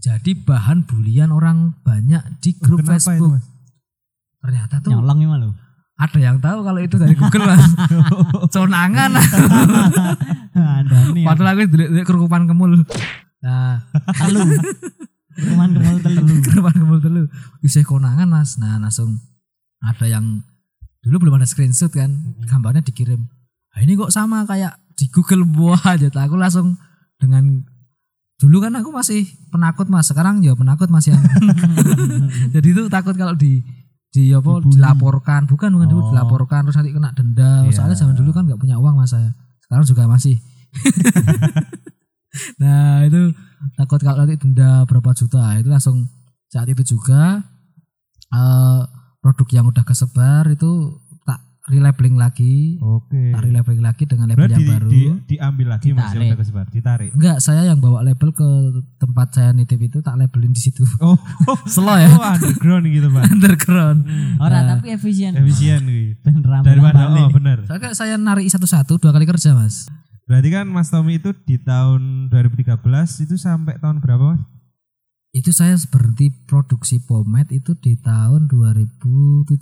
jadi 0.03 0.35
bahan 0.35 0.83
bulian 0.83 1.31
orang 1.31 1.79
banyak 1.87 2.19
di 2.43 2.59
grup 2.59 2.83
Kenapa 2.83 2.99
itu 2.99 3.07
Facebook 3.07 3.31
Mas? 3.39 3.47
ternyata 4.43 4.83
tuh 4.83 4.91
nyolong 4.99 5.19
ini 5.23 5.31
malu 5.31 5.51
ada 5.95 6.19
yang 6.19 6.43
tahu 6.43 6.67
kalau 6.67 6.81
itu 6.83 6.99
dari 6.99 7.15
Google 7.15 7.47
mas 7.47 7.71
conangan 8.55 9.11
ada 10.59 10.99
nih 11.15 11.23
padahal 11.23 11.55
aku 11.55 11.63
dulu 11.71 11.85
kerukupan 12.03 12.51
kemul 12.51 12.83
nah 13.39 13.79
telu 14.19 14.43
cuman 15.39 15.69
kemul 15.71 15.99
telu. 15.99 16.23
Kerukupan 16.45 16.75
kemul 16.77 16.99
dulu 16.99 17.23
bisa 17.59 17.81
konangan 17.83 18.27
mas. 18.27 18.57
Nah 18.57 18.77
langsung 18.77 19.23
ada 19.79 20.05
yang 20.05 20.43
dulu 20.99 21.23
belum 21.23 21.39
ada 21.39 21.47
screenshot 21.47 21.89
kan 21.89 22.11
gambarnya 22.45 22.83
dikirim. 22.83 23.23
Nah, 23.71 23.81
ini 23.81 23.95
kok 23.95 24.11
sama 24.11 24.43
kayak 24.43 24.75
di 24.93 25.07
Google 25.09 25.47
buah 25.47 25.79
aja. 25.95 26.11
Aku 26.11 26.35
langsung 26.35 26.75
dengan 27.17 27.63
dulu 28.37 28.59
kan 28.59 28.75
aku 28.75 28.91
masih 28.91 29.23
penakut 29.49 29.87
mas. 29.87 30.07
Sekarang 30.07 30.43
ya 30.43 30.55
penakut 30.55 30.87
mas 30.89 31.07
yang 31.07 31.23
jadi 32.55 32.67
itu 32.67 32.87
takut 32.89 33.15
kalau 33.15 33.35
di 33.35 33.63
di 34.09 34.33
apa 34.33 34.59
Dibully. 34.59 34.75
dilaporkan. 34.75 35.47
Bukan 35.47 35.69
bukan 35.71 35.87
dulu 35.87 36.03
Oh. 36.03 36.11
dilaporkan 36.11 36.67
terus 36.67 36.77
nanti 36.77 36.91
kena 36.91 37.15
denda. 37.15 37.63
Iya. 37.63 37.73
soalnya 37.73 37.95
zaman 37.95 38.15
dulu 38.15 38.31
kan 38.31 38.43
nggak 38.43 38.59
punya 38.59 38.79
uang 38.79 38.99
mas 38.99 39.15
saya. 39.15 39.31
Sekarang 39.63 39.85
juga 39.85 40.09
masih. 40.09 40.39
Nah 42.59 43.03
itu 43.03 43.33
takut 43.75 43.99
kalau 43.99 44.19
nanti 44.19 44.37
denda 44.37 44.83
berapa 44.85 45.11
juta 45.13 45.55
itu 45.55 45.67
langsung 45.67 46.07
saat 46.47 46.67
itu 46.67 46.83
juga 46.89 47.43
eh, 48.29 48.81
produk 49.19 49.49
yang 49.53 49.67
udah 49.67 49.83
kesebar 49.83 50.47
itu 50.49 50.97
tak 51.23 51.41
relabeling 51.67 52.17
lagi 52.17 52.79
Oke. 52.79 53.13
tak 53.29 53.43
relabeling 53.43 53.83
lagi 53.83 54.05
dengan 54.05 54.27
label 54.27 54.47
Berarti 54.47 54.55
yang 54.55 54.63
di, 54.63 54.71
baru 54.71 54.89
di- 54.89 55.13
diambil 55.29 55.67
lagi 55.69 55.87
Mas 55.89 55.99
yang 55.99 56.09
Ditarik. 56.09 56.25
udah 56.25 56.39
kesebar, 56.39 56.67
ditarik. 56.71 57.11
enggak 57.13 57.37
saya 57.39 57.63
yang 57.63 57.79
bawa 57.79 58.01
label 58.01 58.31
ke 58.31 58.49
tempat 58.97 59.29
saya 59.31 59.51
nitip 59.53 59.81
itu 59.83 59.99
tak 59.99 60.17
labelin 60.17 60.51
di 60.51 60.63
situ 60.63 60.87
Oh, 61.03 61.19
slow 61.69 61.93
ya 61.95 62.09
oh 62.09 62.25
underground 62.33 62.85
gitu 62.87 63.09
Pak. 63.11 63.25
underground 63.29 63.99
orang 64.39 64.63
Nah. 64.63 64.71
tapi 64.75 64.87
efisien 64.91 65.33
Efisien 65.35 65.83
gitu. 65.85 66.25
Daripada 66.65 67.11
oh 67.13 67.29
benar. 67.29 67.65
Soalnya 67.65 67.91
saya 67.93 68.15
narik 68.17 68.47
satu-satu 68.47 68.97
dua 68.97 69.11
kali 69.11 69.27
kerja 69.27 69.53
mas 69.53 69.91
Berarti 70.29 70.53
kan 70.53 70.69
Mas 70.69 70.93
Tommy 70.93 71.17
itu 71.17 71.33
di 71.49 71.57
tahun 71.57 72.29
2013 72.29 72.77
itu 73.25 73.41
sampai 73.41 73.81
tahun 73.81 74.05
berapa 74.05 74.37
Mas? 74.37 74.45
Itu 75.39 75.55
saya 75.55 75.79
berhenti 75.87 76.35
produksi 76.51 76.99
pomade 76.99 77.55
itu 77.55 77.79
di 77.79 77.95
tahun 77.95 78.51
2017 78.51 79.55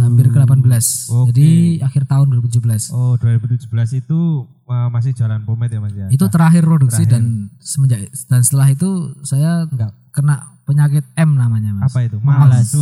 hampir 0.00 0.32
ke 0.32 0.38
18 0.40 0.64
Oke. 0.64 1.36
jadi 1.36 1.48
akhir 1.84 2.08
tahun 2.08 2.32
2017 2.40 2.96
Oh 2.96 3.20
2017 3.20 3.68
itu 4.00 4.18
uh, 4.64 4.88
masih 4.88 5.12
jalan 5.12 5.44
pomade 5.44 5.76
ya 5.76 5.80
Mas 5.84 5.92
ya? 5.92 6.08
itu 6.08 6.24
terakhir 6.32 6.64
produksi 6.64 7.04
terakhir. 7.04 7.12
dan 7.12 7.52
semenjak 7.60 8.00
dan 8.26 8.40
setelah 8.40 8.68
itu 8.72 8.88
saya 9.20 9.68
Enggak. 9.68 9.92
kena 10.16 10.56
penyakit 10.66 11.04
M 11.14 11.38
namanya 11.38 11.70
mas 11.78 11.94
apa 11.94 12.10
itu? 12.10 12.18
Malas. 12.18 12.74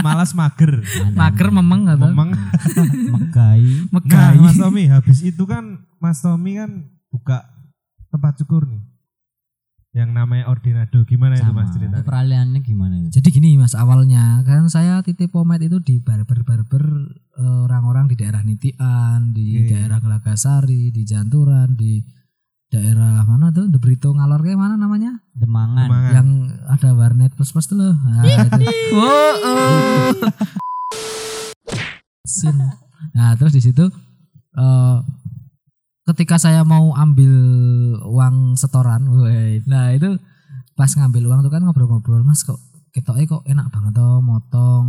Malas. 0.00 0.30
Mager. 0.40 0.80
mager 1.12 1.48
memeng 1.52 1.92
atau 1.92 2.08
Memang. 2.08 2.32
megai 3.20 3.60
Nah, 3.60 4.00
megai 4.00 4.36
Mas 4.40 4.56
Tommy 4.56 4.84
habis 4.88 5.20
itu 5.20 5.44
kan 5.44 5.84
Mas 6.00 6.24
Tommy 6.24 6.56
kan 6.56 6.88
buka 7.12 7.44
tempat 8.08 8.40
cukur 8.40 8.64
nih. 8.64 8.80
Yang 9.96 10.10
namanya 10.12 10.44
Ordinado. 10.52 11.08
Gimana 11.08 11.40
itu 11.40 11.48
sama 11.48 11.64
Mas 11.64 11.72
itu 11.72 11.80
ceritanya? 11.80 12.04
peralihannya 12.04 12.60
gimana 12.60 12.94
itu 13.00 13.16
jadi 13.16 13.28
gini 13.32 13.56
mas 13.56 13.72
awalnya 13.72 14.44
kan 14.44 14.68
saya 14.68 15.00
titip 15.00 15.32
pomade 15.32 15.72
itu 15.72 15.80
di 15.80 15.96
barber-barber 16.04 16.84
eh, 17.40 17.60
orang-orang 17.64 18.12
di 18.12 18.14
daerah 18.20 18.44
Nitian 18.44 19.32
di 19.32 19.64
Oke. 19.64 19.72
daerah 19.72 19.98
Gelagasari 20.04 20.92
di 20.92 21.02
Janturan 21.08 21.72
di 21.72 22.04
daerah 22.68 23.24
mana 23.24 23.48
tuh 23.54 23.72
The 23.72 23.80
Brito 23.80 24.12
ngalor 24.12 24.44
kayak 24.44 24.58
mana 24.60 24.76
namanya 24.76 25.22
demangan 25.32 25.88
Semangat. 25.88 26.12
yang 26.12 26.28
ada 26.66 26.90
warnet 26.92 27.32
plus 27.32 27.56
plus 27.56 27.66
tuh 27.70 27.78
loh 27.78 27.94
nah, 28.04 28.22
itu. 28.26 28.62
Oh, 28.92 29.34
oh. 29.48 30.12
Sin. 32.26 32.58
nah 33.16 33.32
terus 33.38 33.54
di 33.54 33.62
situ 33.64 33.86
eh, 34.60 34.96
ketika 36.06 36.38
saya 36.38 36.62
mau 36.62 36.94
ambil 36.94 37.32
uang 38.06 38.54
setoran 38.54 39.10
woi, 39.10 39.62
nah 39.66 39.90
itu 39.90 40.16
pas 40.78 40.90
ngambil 40.92 41.26
uang 41.26 41.40
tuh 41.42 41.52
kan 41.52 41.62
ngobrol-ngobrol 41.66 42.22
mas 42.22 42.46
kok 42.46 42.60
ketoknya 42.94 43.26
kok 43.26 43.42
enak 43.44 43.66
banget 43.74 43.92
tuh 43.98 44.22
motong 44.22 44.86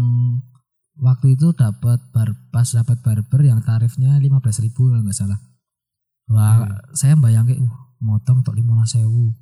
waktu 1.02 1.34
itu 1.34 1.54
dapat 1.58 2.00
bar 2.14 2.38
pas 2.54 2.70
dapat 2.70 3.02
barber 3.02 3.42
yang 3.46 3.62
tarifnya 3.66 4.18
15.000 4.18 4.66
ribu 4.70 4.94
kalau 4.94 5.04
nggak 5.04 5.18
salah 5.18 5.40
wah 6.30 6.66
saya 6.94 7.18
bayangin 7.18 7.66
uh 7.66 7.88
motong 7.98 8.46
untuk 8.46 8.54
lima 8.54 8.86
sewu 8.86 9.34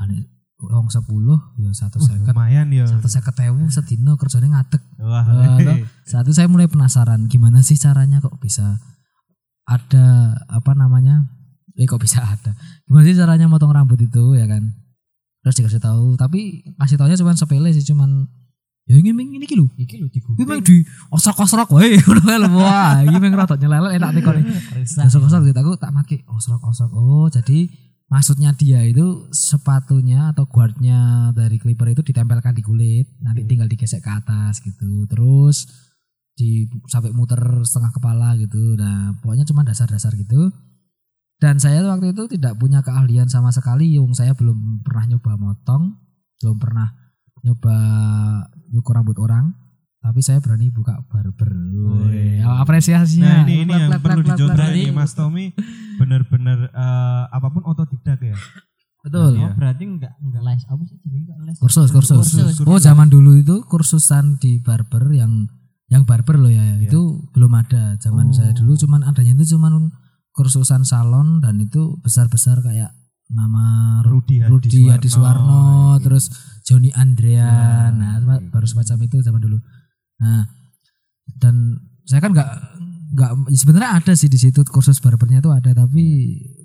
ane 0.00 0.24
uang 0.60 0.92
sepuluh 0.92 1.36
ya 1.56 1.72
satu 1.72 2.00
seket 2.00 2.32
Lumayan 2.32 2.68
ya. 2.72 2.84
satu 2.84 3.08
seket 3.08 3.32
ewu 3.48 3.68
sedino 3.72 4.16
kerjanya 4.16 4.60
ngadeg 4.60 4.82
Wah. 5.00 5.24
Wah, 5.24 5.56
toh. 5.56 5.76
saat 6.04 6.24
itu 6.28 6.36
saya 6.36 6.48
mulai 6.52 6.68
penasaran 6.68 7.28
gimana 7.32 7.64
sih 7.64 7.80
caranya 7.80 8.20
kok 8.20 8.36
bisa 8.40 8.80
ada 9.66 10.36
apa 10.48 10.72
namanya? 10.76 11.26
Eh 11.76 11.88
kok 11.88 12.02
bisa 12.02 12.20
ada? 12.20 12.52
Gimana 12.84 13.04
sih 13.06 13.16
caranya 13.16 13.46
motong 13.48 13.72
rambut 13.72 14.00
itu 14.00 14.36
ya 14.36 14.44
kan? 14.44 14.74
Terus 15.40 15.56
dikasih 15.56 15.80
tahu 15.80 16.20
tapi 16.20 16.64
kasih 16.76 17.00
taunya 17.00 17.16
cuma 17.16 17.32
sepele 17.32 17.72
sih 17.72 17.84
cuman 17.84 18.28
ya 18.90 18.98
ini 18.98 19.14
ini 19.14 19.38
ini 19.38 19.46
lho 19.54 19.70
iki 19.78 20.02
lho 20.02 20.10
ini 20.10 20.42
memang 20.42 20.60
di 20.66 20.82
osrok-osrok 21.14 21.70
wae 21.78 21.94
ngono 22.02 22.20
kae 22.26 22.38
lho. 22.42 22.48
wah 22.58 22.98
ini 23.06 23.16
memang 23.22 23.46
rada 23.46 23.54
nyelelek 23.54 24.02
enak 24.02 24.10
tekone 24.18 24.42
osrok-osrok 25.06 25.46
gitu 25.46 25.58
aku 25.62 25.72
tak 25.78 25.94
maki 25.94 26.16
osrok-osrok. 26.26 26.90
Oh 26.92 27.30
jadi 27.30 27.70
maksudnya 28.10 28.50
dia 28.58 28.82
itu 28.82 29.30
sepatunya 29.30 30.34
atau 30.34 30.44
guardnya 30.50 31.30
dari 31.30 31.62
clipper 31.62 31.94
itu 31.94 32.02
ditempelkan 32.02 32.52
di 32.52 32.66
kulit 32.66 33.06
nanti 33.22 33.46
tinggal 33.46 33.70
digesek 33.70 34.02
ke 34.02 34.10
atas 34.10 34.58
gitu. 34.60 35.06
Terus 35.06 35.70
di 36.40 36.64
sampai 36.88 37.12
muter 37.12 37.36
setengah 37.68 37.92
kepala 37.92 38.32
gitu. 38.40 38.80
Nah 38.80 39.20
pokoknya 39.20 39.44
cuma 39.44 39.60
dasar-dasar 39.60 40.16
gitu. 40.16 40.48
Dan 41.36 41.60
saya 41.60 41.84
waktu 41.84 42.16
itu 42.16 42.36
tidak 42.36 42.56
punya 42.56 42.80
keahlian 42.80 43.28
sama 43.28 43.52
sekali. 43.52 44.00
Yung 44.00 44.16
saya 44.16 44.32
belum 44.32 44.80
pernah 44.80 45.04
nyoba 45.12 45.36
motong 45.36 46.00
belum 46.40 46.56
pernah 46.56 46.88
nyoba 47.44 47.76
nyukur 48.72 48.96
rambut 48.96 49.20
orang. 49.20 49.52
Tapi 50.00 50.24
saya 50.24 50.40
berani 50.40 50.72
buka 50.72 50.96
barber. 51.12 51.52
Wih, 52.08 52.40
apresiasinya? 52.40 53.44
Nah 53.44 53.44
ini 53.44 53.68
ini 53.68 53.72
yang 53.76 54.00
perlu 54.00 54.24
ini 54.24 54.88
Mas 54.96 55.12
Tommy. 55.12 55.52
Bener-bener 56.00 56.72
eh, 56.72 57.24
apa 57.28 57.52
pun 57.52 57.68
otodidak 57.68 58.16
ya. 58.24 58.32
betul. 59.04 59.36
Iya. 59.36 59.48
oh 59.48 59.52
berarti 59.56 59.84
enggak 59.84 60.16
enggak 60.24 60.42
les. 60.44 60.64
Apa 60.72 60.80
sih 60.88 60.96
jadi 61.04 61.16
enggak 61.20 61.38
les? 61.44 61.56
Kursus. 61.60 61.92
Kursus, 61.92 62.32
Kursus, 62.32 62.64
oh 62.64 62.80
zaman 62.80 63.12
dulu 63.12 63.36
itu 63.36 63.60
kursusan 63.68 64.40
di 64.40 64.56
barber 64.64 65.04
yang 65.12 65.44
yang 65.90 66.06
barber 66.06 66.38
loh 66.38 66.48
ya 66.48 66.78
Iya. 66.78 66.86
itu 66.86 67.00
belum 67.34 67.52
ada 67.52 67.98
zaman 67.98 68.30
Oh. 68.30 68.34
saya 68.34 68.54
dulu 68.54 68.78
cuman 68.78 69.02
adanya 69.02 69.34
itu 69.34 69.58
cuman 69.58 69.90
kursusan 70.30 70.86
salon 70.86 71.42
dan 71.42 71.58
itu 71.58 71.98
besar 72.00 72.30
besar 72.30 72.62
kayak 72.62 72.94
nama 73.30 73.98
Rudi 74.02 74.42
Rudi. 74.42 74.90
Hadi 74.90 75.06
Suwarno, 75.06 75.94
Gitu. 75.98 76.06
terus 76.06 76.24
Joni 76.66 76.90
Andrean, 76.90 77.94
Ya, 77.94 78.18
nah 78.18 78.38
gitu. 78.38 78.50
baru 78.50 78.66
semacam 78.66 78.96
itu 79.06 79.16
zaman 79.22 79.38
dulu. 79.38 79.58
Nah, 80.18 80.46
dan 81.38 81.78
saya 82.06 82.18
kan 82.20 82.34
nggak 82.34 82.50
nggak 83.10 83.30
sebenarnya 83.54 83.90
ada 83.98 84.12
sih 84.14 84.26
di 84.26 84.38
situ 84.38 84.62
kursus 84.66 84.98
barbernya 84.98 85.42
itu 85.42 85.50
ada 85.50 85.74
tapi 85.74 86.04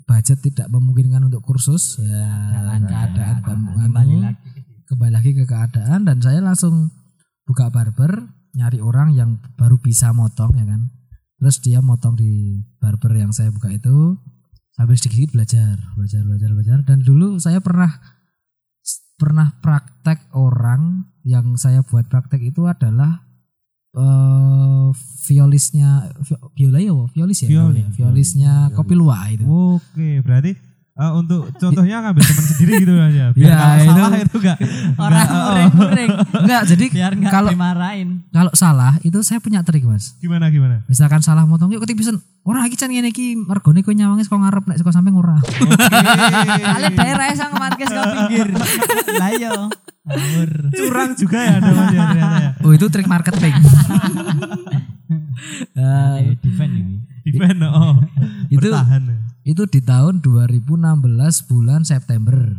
budget 0.06 0.42
tidak 0.42 0.70
memungkinkan 0.70 1.26
untuk 1.26 1.42
kursus 1.42 1.98
ya 1.98 2.30
Jangan, 2.54 2.82
keadaan 2.86 3.36
kembali 3.42 3.98
anu, 3.98 4.22
lagi 4.22 4.50
kembali 4.86 5.12
lagi 5.14 5.32
ke 5.34 5.46
keadaan 5.46 6.06
dan 6.06 6.18
saya 6.22 6.42
langsung 6.42 6.94
buka 7.46 7.74
barber 7.74 8.30
nyari 8.56 8.80
orang 8.80 9.14
yang 9.14 9.38
baru 9.60 9.78
bisa 9.78 10.16
motong 10.16 10.56
ya 10.56 10.66
kan? 10.66 10.90
Terus 11.38 11.60
dia 11.60 11.80
motong 11.84 12.16
di 12.16 12.64
barber 12.80 13.12
yang 13.20 13.36
saya 13.36 13.52
buka 13.52 13.70
itu 13.70 14.16
sambil 14.76 14.96
sedikit 14.96 15.36
belajar 15.36 15.76
belajar 15.94 16.24
belajar 16.24 16.50
belajar. 16.56 16.78
Dan 16.88 17.04
dulu 17.04 17.38
saya 17.38 17.60
pernah 17.60 17.92
pernah 19.16 19.56
praktek 19.64 20.32
orang 20.36 21.08
yang 21.24 21.56
saya 21.56 21.84
buat 21.84 22.08
praktek 22.08 22.52
itu 22.52 22.68
adalah 22.68 23.24
eh 23.96 24.88
violisnya 25.26 26.12
vi- 26.20 26.44
viola 26.56 26.80
ya 26.84 26.92
violis 27.16 27.40
ya? 27.44 27.48
Namanya? 27.48 27.88
violisnya 27.96 28.54
kopi 28.76 28.94
luwak 28.96 29.22
itu. 29.40 29.44
Oke, 29.48 30.20
berarti 30.20 30.52
eh, 30.96 31.12
untuk 31.14 31.52
contohnya 31.54 32.00
ngambil 32.02 32.24
teman 32.24 32.46
sendiri 32.46 32.72
gitu 32.80 32.94
aja. 32.96 33.26
Biar 33.30 33.46
Ya, 33.46 33.56
kalau 33.56 33.76
itu- 33.76 33.92
salah 33.92 34.18
itu 34.18 34.36
enggak 34.38 34.58
Orang 34.96 35.20
muring-muring 35.28 36.12
enggak 36.34 36.62
jadi 36.66 36.86
biar 36.90 37.12
nggak 37.14 37.32
kalau 37.34 37.50
dimarahin. 37.52 38.08
kalau 38.30 38.52
salah 38.54 38.94
itu 39.02 39.20
saya 39.20 39.38
punya 39.38 39.60
trik 39.62 39.84
mas 39.84 40.16
gimana 40.18 40.48
gimana? 40.48 40.82
misalkan 40.86 41.20
salah 41.20 41.44
motong 41.44 41.68
yuk 41.70 41.82
ketik 41.82 41.98
pesen 41.98 42.16
ora 42.42 42.64
iki 42.64 42.76
can 42.76 42.88
ngene 42.88 43.10
iki 43.10 43.36
mergone 43.36 43.82
kowe 43.82 43.92
nyawange 43.92 44.24
saka 44.24 44.38
ngarep 44.38 44.64
nek 44.66 44.78
saka 44.78 44.92
samping 44.92 45.14
ora 45.14 45.36
Kali 45.36 46.88
daerah 46.94 47.28
sang 47.34 47.54
matkes 47.54 47.90
ke 47.90 48.02
pinggir. 48.02 48.48
Lah 49.16 49.30
iya. 49.32 49.52
Curang 50.72 51.12
juga 51.14 51.38
ya 51.40 51.54
ada 51.58 51.70
mas 51.72 51.90
ya 51.90 52.04
ya. 52.14 52.28
oh 52.62 52.72
itu 52.72 52.86
trik 52.88 53.06
marketing 53.06 53.52
Eh, 55.76 55.82
Eh, 56.16 56.38
defend 56.40 56.72
ya. 56.72 56.86
Defend 57.22 57.60
oh. 57.66 58.00
Itu- 58.48 58.72
Bertahan. 58.72 59.04
Itu 59.46 59.64
di 59.70 59.80
tahun 59.80 60.26
2016 60.26 60.66
bulan 61.46 61.86
September 61.86 62.50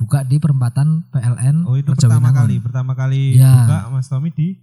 buka 0.00 0.24
di 0.24 0.40
perempatan 0.40 1.04
PLN 1.12 1.68
Oh 1.68 1.76
itu 1.76 1.92
pertama 1.92 2.32
kali, 2.32 2.56
pertama 2.56 2.92
kali 2.96 3.36
Ya. 3.36 3.68
buka 3.68 3.78
Mas 3.92 4.08
Tommy 4.08 4.32
di 4.32 4.56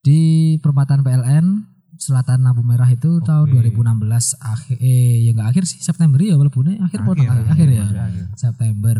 di 0.00 0.20
perempatan 0.62 1.02
PLN 1.02 1.74
Selatan 1.94 2.46
Lampu 2.46 2.62
Merah 2.62 2.86
itu 2.90 3.18
tahun 3.22 3.50
2016 3.50 4.38
akhir 4.38 4.76
eh 4.78 5.26
ya 5.26 5.30
enggak 5.34 5.48
akhir 5.54 5.64
sih 5.66 5.82
September 5.82 6.18
ya 6.18 6.34
walaupun 6.38 6.70
akhir 6.78 7.02
akhir, 7.02 7.06
akhir, 7.06 7.26
akhir, 7.26 7.46
akhir 7.50 7.68
ya 7.70 7.84
akhir. 7.86 8.24
September. 8.38 8.96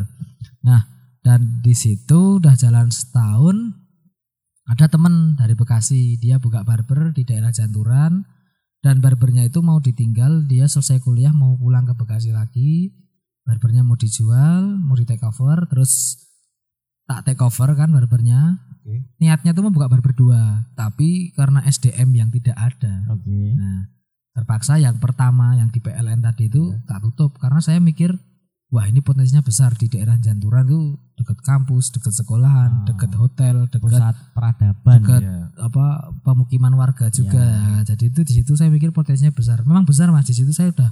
Nah, 0.63 0.81
dan 1.23 1.63
di 1.63 1.75
situ 1.75 2.39
udah 2.43 2.55
jalan 2.55 2.91
setahun 2.91 3.75
ada 4.65 4.89
temen 4.89 5.37
dari 5.37 5.53
Bekasi, 5.53 6.17
dia 6.17 6.41
buka 6.41 6.65
barber 6.65 7.13
di 7.13 7.23
daerah 7.29 7.53
Janturan 7.53 8.25
dan 8.85 9.01
barbernya 9.01 9.49
itu 9.49 9.65
mau 9.65 9.81
ditinggal, 9.81 10.45
dia 10.45 10.69
selesai 10.69 11.01
kuliah 11.01 11.33
mau 11.33 11.57
pulang 11.57 11.89
ke 11.89 11.97
Bekasi 11.97 12.37
lagi. 12.37 12.93
Barbernya 13.49 13.81
mau 13.81 13.97
dijual, 13.97 14.77
mau 14.77 14.93
di 14.93 15.09
take 15.09 15.25
over, 15.25 15.65
terus 15.73 16.21
tak 17.09 17.25
take 17.25 17.41
over 17.41 17.73
kan 17.73 17.89
barbernya. 17.89 18.61
Oke. 18.77 19.09
Niatnya 19.17 19.57
tuh 19.57 19.65
mau 19.65 19.73
buka 19.73 19.89
barber 19.89 20.13
dua, 20.13 20.69
tapi 20.77 21.33
karena 21.33 21.65
SDM 21.65 22.13
yang 22.13 22.29
tidak 22.29 22.61
ada. 22.61 23.09
Oke. 23.09 23.57
Nah, 23.57 23.89
terpaksa 24.37 24.77
yang 24.77 25.01
pertama 25.01 25.57
yang 25.57 25.73
di 25.73 25.81
PLN 25.81 26.21
tadi 26.21 26.53
itu 26.53 26.77
Iya. 26.77 26.85
tak 26.85 27.01
tutup 27.09 27.41
karena 27.41 27.65
saya 27.65 27.81
mikir 27.81 28.13
wah 28.69 28.85
ini 28.85 29.01
potensinya 29.01 29.41
besar 29.41 29.75
di 29.75 29.87
daerah 29.87 30.17
Janturan 30.17 30.65
tuh 30.65 30.85
dekat 31.15 31.39
kampus, 31.41 31.91
dekat 31.91 32.11
sekolahan, 32.13 32.71
Ah. 32.71 32.85
dekat 32.85 33.13
hotel, 33.15 33.69
dekat 33.69 33.87
Pusat 34.03 34.17
peradaban. 34.33 34.99
dekat 34.99 35.23
Iya. 35.23 35.39
apa 35.63 35.85
pemukiman 36.21 36.75
warga 36.75 37.07
juga. 37.09 37.39
Ya. 37.39 37.95
Jadi 37.95 38.11
itu 38.11 38.21
di 38.23 38.33
situ 38.35 38.53
saya 38.55 38.69
mikir 38.69 38.91
potensinya 38.91 39.31
besar. 39.31 39.63
Memang 39.63 39.87
besar 39.87 40.11
Mas. 40.11 40.27
Di 40.27 40.35
situ 40.35 40.51
saya 40.51 40.75
udah 40.75 40.91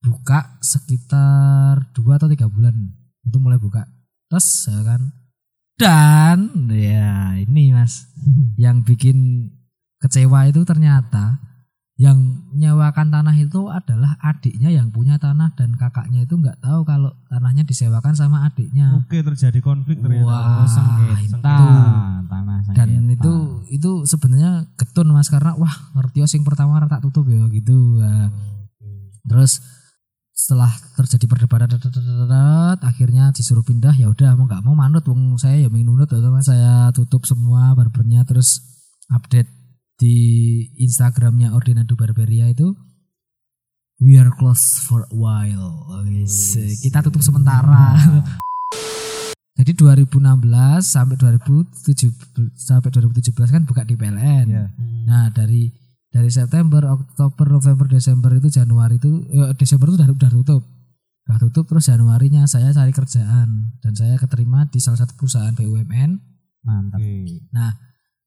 buka 0.00 0.60
sekitar 0.60 1.92
dua 1.92 2.16
atau 2.16 2.28
tiga 2.28 2.48
bulan 2.48 2.72
itu 3.22 3.36
mulai 3.36 3.56
buka. 3.56 3.84
Terus 4.28 4.46
ya 4.66 4.80
kan 4.82 5.00
dan 5.76 6.38
ya 6.68 7.32
ini 7.34 7.72
Mas 7.72 8.04
yang 8.60 8.84
bikin 8.84 9.48
kecewa 9.98 10.48
itu 10.48 10.64
ternyata 10.64 11.40
yang 12.00 12.16
menyewakan 12.48 13.12
tanah 13.12 13.36
itu 13.36 13.68
adalah 13.68 14.16
adiknya 14.24 14.72
yang 14.72 14.88
punya 14.88 15.20
tanah 15.20 15.52
dan 15.52 15.76
kakaknya 15.76 16.24
itu 16.24 16.32
nggak 16.32 16.56
tahu 16.64 16.80
kalau 16.88 17.12
tanahnya 17.28 17.60
disewakan 17.68 18.16
sama 18.16 18.48
adiknya. 18.48 18.96
Oke 18.96 19.20
terjadi 19.20 19.60
konflik 19.60 20.00
ternyata. 20.00 20.24
Wah, 20.24 20.64
Oh, 20.64 20.68
sengketa. 20.68 21.20
itu. 21.20 21.68
Tanah 22.24 22.56
dan 22.72 22.88
sengketa. 22.88 23.12
itu 23.20 23.32
itu 23.68 23.90
sebenarnya 24.08 24.64
getun 24.80 25.12
mas 25.12 25.28
karena 25.28 25.52
wah 25.60 25.76
ngerti 25.92 26.24
sing 26.24 26.40
pertama 26.40 26.80
tak 26.88 27.04
tutup 27.04 27.28
ya 27.28 27.44
gitu 27.52 28.00
Nah, 28.00 28.32
terus 29.28 29.60
setelah 30.32 30.72
terjadi 30.96 31.28
perdebatan 31.28 31.68
akhirnya 32.80 33.28
disuruh 33.36 33.60
pindah 33.60 33.92
ya 33.92 34.08
udah 34.08 34.40
mau 34.40 34.48
nggak 34.48 34.64
mau 34.64 34.72
manut 34.72 35.04
wong 35.04 35.36
saya 35.36 35.60
ya 35.60 35.68
pengen 35.68 35.92
nunut 35.92 36.08
ya, 36.08 36.16
mas 36.32 36.48
saya 36.48 36.88
tutup 36.96 37.28
semua 37.28 37.76
barbernya 37.76 38.24
terus 38.24 38.64
update 39.12 39.59
di 40.00 40.16
Instagramnya 40.80 41.52
Ordinado 41.52 41.92
Barberia 41.92 42.48
itu 42.48 42.72
we 44.00 44.16
are 44.16 44.32
closed 44.32 44.80
for 44.88 45.04
a 45.04 45.12
while 45.12 45.84
Wis, 46.08 46.56
kita 46.80 47.04
tutup 47.04 47.20
sementara 47.20 48.00
jadi 49.60 49.76
2016 49.76 50.16
sampai 50.80 51.20
2007 51.20 52.56
sampai 52.56 52.88
2017 52.88 53.28
kan 53.52 53.62
buka 53.68 53.84
di 53.84 53.92
PLN. 53.92 54.46
Iya. 54.48 54.64
Nah, 55.04 55.28
dari 55.36 55.68
dari 56.08 56.32
September, 56.32 56.80
Oktober, 56.88 57.60
November, 57.60 57.84
Desember 57.84 58.32
itu 58.40 58.48
Januari 58.48 58.96
itu 58.96 59.28
ya, 59.28 59.52
Desember 59.52 59.92
itu 59.92 60.00
udah 60.00 60.08
udah 60.16 60.30
tutup. 60.32 60.62
Udah 61.28 61.38
tutup 61.44 61.64
terus 61.68 61.92
Januarinya 61.92 62.48
saya 62.48 62.72
cari 62.72 62.88
kerjaan 62.88 63.76
dan 63.84 63.92
saya 63.92 64.16
keterima 64.16 64.64
di 64.72 64.80
salah 64.80 65.04
satu 65.04 65.12
perusahaan 65.20 65.52
BUMN. 65.52 66.10
mantap. 66.64 66.96
Oke. 66.96 67.44
Nah, 67.52 67.76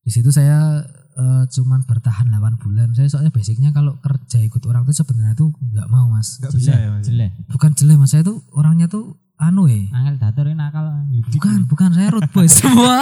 di 0.05 0.09
situ 0.13 0.29
saya 0.29 0.86
eh, 1.13 1.43
cuman 1.47 1.84
bertahan 1.84 2.28
8 2.28 2.58
bulan. 2.58 2.91
Saya 2.91 3.08
soalnya 3.08 3.30
basicnya 3.30 3.69
kalau 3.69 3.97
kerja 3.97 4.38
ikut 4.39 4.63
orang 4.63 4.84
tuh 4.84 4.93
sebenarnya 4.93 5.34
tuh 5.34 5.49
nggak 5.54 5.88
mau, 5.88 6.10
Mas. 6.10 6.38
Enggak 6.38 6.52
bisa 6.54 6.71
ya 6.73 6.89
Mas. 6.91 7.06
Jelek. 7.06 7.32
Bukan 7.47 7.71
jelek, 7.73 7.97
Mas. 7.97 8.10
Saya 8.10 8.21
tuh 8.21 8.41
orangnya 8.52 8.86
tuh 8.86 9.15
anu 9.36 9.65
eh 9.65 9.89
Angel 9.89 10.15
datur 10.15 10.45
ini 10.45 10.56
nakal. 10.56 11.04
Bukan, 11.30 11.65
bukan 11.65 11.89
saya 11.91 12.10
root 12.10 12.30
boy 12.30 12.45
semua. 12.47 13.02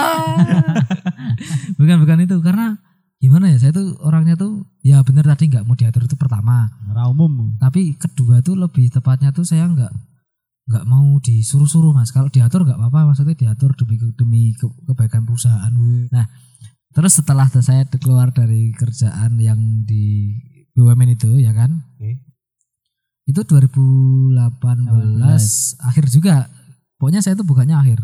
bukan, 1.76 1.96
bukan 1.98 2.18
itu 2.20 2.36
karena 2.40 2.78
gimana 3.18 3.54
ya 3.54 3.58
saya 3.58 3.70
tuh 3.70 3.94
orangnya 4.02 4.34
tuh 4.34 4.66
ya 4.82 4.98
bener 5.06 5.22
tadi 5.22 5.46
nggak 5.46 5.62
mau 5.62 5.78
diatur 5.78 6.02
itu 6.02 6.18
pertama, 6.18 6.66
Ora 6.90 7.06
umum. 7.06 7.54
tapi 7.54 7.94
kedua 7.94 8.42
tuh 8.42 8.58
lebih 8.58 8.90
tepatnya 8.90 9.30
tuh 9.30 9.46
saya 9.46 9.70
nggak 9.70 9.92
nggak 10.62 10.84
mau 10.86 11.18
disuruh-suruh 11.18 11.94
mas. 11.94 12.10
Kalau 12.10 12.26
diatur 12.26 12.66
nggak 12.66 12.78
apa-apa, 12.78 13.14
maksudnya 13.14 13.34
diatur 13.34 13.74
demi 13.74 13.94
demi 14.14 14.42
ke- 14.54 14.74
kebaikan 14.86 15.22
perusahaan. 15.22 15.70
Nah, 16.10 16.26
terus 16.92 17.12
setelah 17.16 17.48
saya 17.48 17.84
keluar 17.88 18.30
dari 18.30 18.72
kerjaan 18.72 19.40
yang 19.40 19.58
di 19.82 20.36
BUMN 20.72 21.16
itu 21.16 21.36
ya 21.36 21.52
kan, 21.52 21.84
Oke. 21.96 22.20
itu 23.26 23.40
2018 23.44 24.32
akhir 25.80 26.04
juga. 26.08 26.48
Pokoknya 26.96 27.20
saya 27.20 27.34
itu 27.36 27.44
bukannya 27.44 27.76
akhir. 27.76 27.98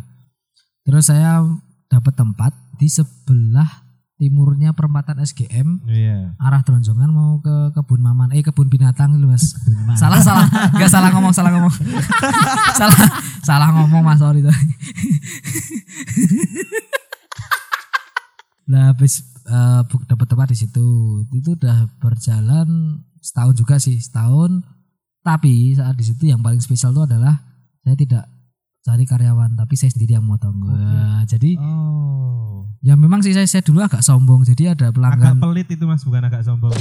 Terus 0.84 1.06
saya 1.06 1.44
dapat 1.88 2.12
tempat 2.12 2.52
di 2.76 2.88
sebelah 2.88 3.86
timurnya 4.18 4.74
perempatan 4.74 5.22
SGM 5.22 5.86
Iya. 5.86 6.34
arah 6.42 6.66
Tronjongan 6.66 7.06
mau 7.06 7.38
ke 7.38 7.70
kebun 7.70 8.02
maman 8.02 8.34
eh 8.34 8.42
kebun 8.42 8.66
binatang 8.66 9.14
itu 9.14 9.24
mas. 9.30 9.54
Salah 9.94 10.18
salah. 10.18 10.44
Nggak 10.74 10.90
salah 10.90 11.08
ngomong 11.14 11.30
salah 11.30 11.54
ngomong. 11.54 11.70
Salah 12.78 13.00
salah 13.46 13.68
ngomong 13.70 14.02
mas. 14.02 14.18
Sorry 14.18 14.42
tuh 14.42 14.50
Nah, 18.68 18.92
habis 18.92 19.24
eh, 19.42 19.80
bu- 19.84 20.04
dapat 20.04 20.26
tempat 20.26 20.46
di 20.48 20.58
situ. 20.58 20.86
Itu 21.30 21.56
udah 21.56 21.88
berjalan 21.98 22.68
setahun 23.18 23.54
juga 23.56 23.76
sih, 23.76 23.96
setahun. 23.96 24.60
Tapi 25.20 25.72
saat 25.72 25.96
di 25.96 26.04
situ 26.04 26.24
yang 26.24 26.38
paling 26.38 26.60
spesial 26.60 26.92
itu 26.92 27.02
adalah 27.02 27.36
saya 27.80 27.96
tidak 27.96 28.24
cari 28.80 29.04
karyawan, 29.04 29.52
tapi 29.54 29.74
saya 29.74 29.88
sendiri 29.88 30.14
yang 30.14 30.24
motong. 30.24 30.56
Wah, 30.62 31.24
jadi 31.24 31.56
Oh. 31.56 32.68
ya 32.80 32.94
memang 32.94 33.20
sih 33.20 33.32
saya, 33.32 33.44
saya 33.44 33.60
dulu 33.60 33.80
agak 33.80 34.00
sombong. 34.00 34.44
Jadi 34.44 34.68
ada 34.68 34.88
Agak 34.88 34.94
pelanggan 34.94 35.36
pelit 35.38 35.68
itu 35.68 35.84
Mas, 35.84 36.04
bukan 36.04 36.22
agak 36.22 36.44
sombong. 36.44 36.72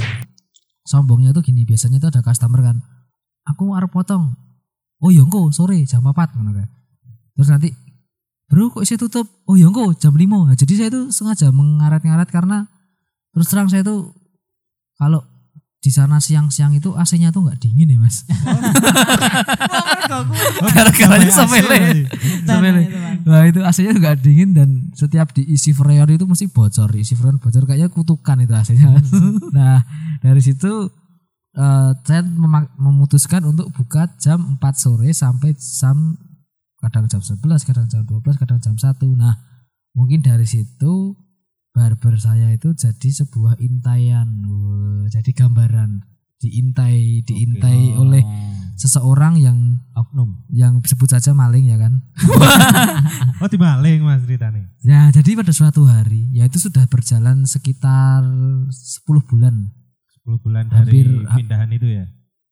sombongnya 0.82 1.32
tuh 1.32 1.42
gini, 1.42 1.64
biasanya 1.64 1.98
tuh 1.98 2.08
ada 2.08 2.20
customer 2.22 2.60
kan. 2.62 2.76
Aku 3.44 3.72
arep 3.72 3.88
potong. 3.88 4.32
Oh 4.98 5.08
iya 5.08 5.22
engko 5.22 5.48
sore 5.50 5.78
jam 5.84 6.02
4 6.02 6.34
ngono 6.34 6.52
kayak. 6.52 6.70
Terus 7.32 7.48
nanti 7.48 7.68
Bro 8.48 8.72
kok 8.72 8.88
saya 8.88 8.96
tutup? 8.96 9.28
Oh 9.44 9.60
iya 9.60 9.68
engko 9.68 9.92
jam 9.92 10.16
5. 10.16 10.24
Nah, 10.24 10.56
jadi 10.56 10.72
saya 10.72 10.88
tuh 10.88 11.12
sengaja 11.12 11.52
mengaret-ngaret 11.52 12.32
karena 12.32 12.64
terus 13.36 13.52
terang 13.52 13.68
saya 13.68 13.84
tuh 13.84 14.16
kalau 14.96 15.20
di 15.78 15.94
sana 15.94 16.18
siang-siang 16.18 16.74
itu 16.74 16.90
AC-nya 16.98 17.30
tuh 17.30 17.46
nggak 17.46 17.62
dingin 17.62 17.94
ya 17.94 17.98
mas. 18.02 18.26
Gara-garanya 20.74 21.30
sepele. 21.30 22.10
Sepele. 22.42 22.82
Nah 23.22 23.46
itu 23.46 23.62
AC-nya 23.62 23.94
nggak 23.94 24.18
dingin 24.18 24.58
dan 24.58 24.90
setiap 24.98 25.30
diisi 25.30 25.70
freon 25.70 26.10
itu 26.10 26.26
mesti 26.26 26.50
bocor, 26.50 26.90
isi 26.98 27.14
freon 27.14 27.38
bocor 27.38 27.62
kayaknya 27.62 27.94
kutukan 27.94 28.42
itu 28.42 28.58
AC-nya. 28.58 28.90
nah 29.56 29.86
dari 30.18 30.42
situ 30.42 30.90
eh, 31.54 31.90
saya 32.02 32.26
memutuskan 32.74 33.46
untuk 33.46 33.70
buka 33.70 34.10
jam 34.18 34.58
4 34.58 34.74
sore 34.74 35.14
sampai 35.14 35.54
jam 35.54 36.18
kadang 36.78 37.06
jam 37.06 37.18
11, 37.18 37.42
kadang 37.64 37.86
jam 37.86 38.02
12, 38.02 38.22
kadang 38.36 38.58
jam 38.58 38.74
1. 38.74 38.86
Nah 39.14 39.34
mungkin 39.92 40.20
dari 40.20 40.44
situ 40.44 41.18
barber 41.70 42.16
saya 42.16 42.50
itu 42.50 42.70
jadi 42.72 43.08
sebuah 43.14 43.58
intaian, 43.58 44.26
Wah, 44.44 45.06
jadi 45.08 45.30
gambaran 45.32 46.02
diintai, 46.38 47.22
diintai 47.22 47.94
oleh 47.94 48.22
seseorang 48.74 49.34
yang 49.36 49.58
Oknum. 49.92 50.46
yang 50.48 50.78
sebut 50.80 51.10
saja 51.10 51.34
maling 51.34 51.66
ya 51.66 51.78
kan. 51.78 51.98
Oh 53.38 53.46
dimaling 53.46 54.02
mas 54.02 54.22
ceritanya. 54.22 54.66
Ya, 54.82 55.06
jadi 55.10 55.34
pada 55.34 55.54
suatu 55.54 55.86
hari, 55.86 56.26
ya 56.30 56.42
itu 56.42 56.58
sudah 56.58 56.86
berjalan 56.86 57.46
sekitar 57.46 58.26
10 58.66 58.66
bulan. 59.22 59.70
10 60.26 60.42
bulan 60.42 60.66
Hampir- 60.68 61.06
dari 61.06 61.38
pindahan 61.38 61.70
itu 61.70 61.86
ya. 61.86 62.04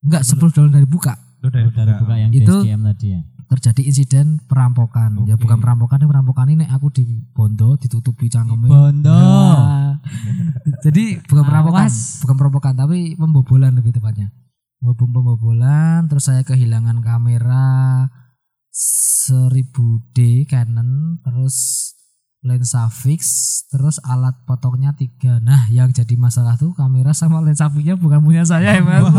Enggak, 0.02 0.22
10 0.22 0.38
bulan 0.46 0.70
dari 0.72 0.86
buka. 0.86 1.14
Itu 1.36 1.50
dari, 1.50 1.66
Oh, 1.66 1.74
dari 1.74 1.92
buka. 1.96 2.14
yang 2.14 2.30
Itu- 2.30 2.62
tadi 2.62 3.06
ya. 3.10 3.20
Terjadi 3.46 3.86
insiden 3.86 4.42
perampokan. 4.42 5.22
Ya 5.22 5.38
Oke. 5.38 5.46
bukan 5.46 5.62
perampokan, 5.62 6.02
ini 6.02 6.08
perampokan 6.10 6.46
ini 6.50 6.64
aku 6.66 6.90
di 6.90 7.02
Bondo 7.30 7.78
ditutupi 7.78 8.26
cangkeme. 8.26 8.66
Bondo. 8.66 9.14
Nah, 9.14 10.02
jadi 10.84 11.22
bukan 11.22 11.44
perampokan, 11.46 11.86
Awas. 11.86 12.18
bukan 12.26 12.36
perampokan 12.36 12.74
tapi 12.74 13.14
pembobolan 13.14 13.78
lebih 13.78 13.94
tepatnya. 13.94 14.34
Pembom- 14.82 15.14
Pembobolan, 15.14 16.06
terus 16.06 16.26
saya 16.26 16.42
kehilangan 16.42 17.00
kamera 17.00 17.64
1000D 18.70 20.44
Canon, 20.44 21.18
terus 21.22 21.90
lensa 22.42 22.86
fix, 22.86 23.22
terus 23.66 23.98
alat 24.02 24.34
potongnya 24.44 24.94
tiga. 24.94 25.38
Nah, 25.40 25.66
yang 25.66 25.90
jadi 25.90 26.14
masalah 26.14 26.54
tuh 26.54 26.74
kamera 26.74 27.10
sama 27.10 27.42
lensa 27.42 27.66
fixnya 27.66 27.94
bukan 27.94 28.22
punya 28.22 28.46
saya 28.46 28.78
ya, 28.78 28.82
Mas. 28.82 29.06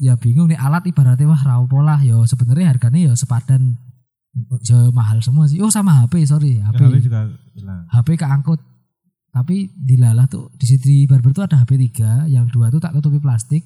ya 0.00 0.16
bingung 0.16 0.48
nih 0.48 0.56
alat 0.56 0.88
ibaratnya 0.88 1.28
wah 1.28 1.42
rapopo 1.44 1.84
lah 1.84 2.00
yo. 2.00 2.24
Sebenarnya 2.24 2.72
harganya 2.72 3.12
yo 3.12 3.12
sepadan. 3.12 3.76
Yo 4.64 4.88
mahal 4.96 5.20
semua 5.20 5.44
sih. 5.46 5.60
Oh 5.60 5.68
sama 5.68 6.02
HP 6.02 6.24
sorry 6.24 6.62
Ya, 6.62 6.72
HP 6.72 6.80
HP 6.80 6.94
juga 7.04 7.20
hilang. 7.52 7.84
HP 7.92 8.08
keangkut. 8.16 8.60
Tapi 9.30 9.70
dilalah 9.78 10.26
tuh 10.26 10.50
di 10.58 10.66
situ 10.66 11.06
barber 11.06 11.30
tuh 11.30 11.46
ada 11.46 11.62
HP 11.62 11.78
3 11.94 12.26
yang 12.26 12.50
dua 12.50 12.66
tuh 12.66 12.82
tak 12.82 12.98
tutupi 12.98 13.22
plastik 13.22 13.62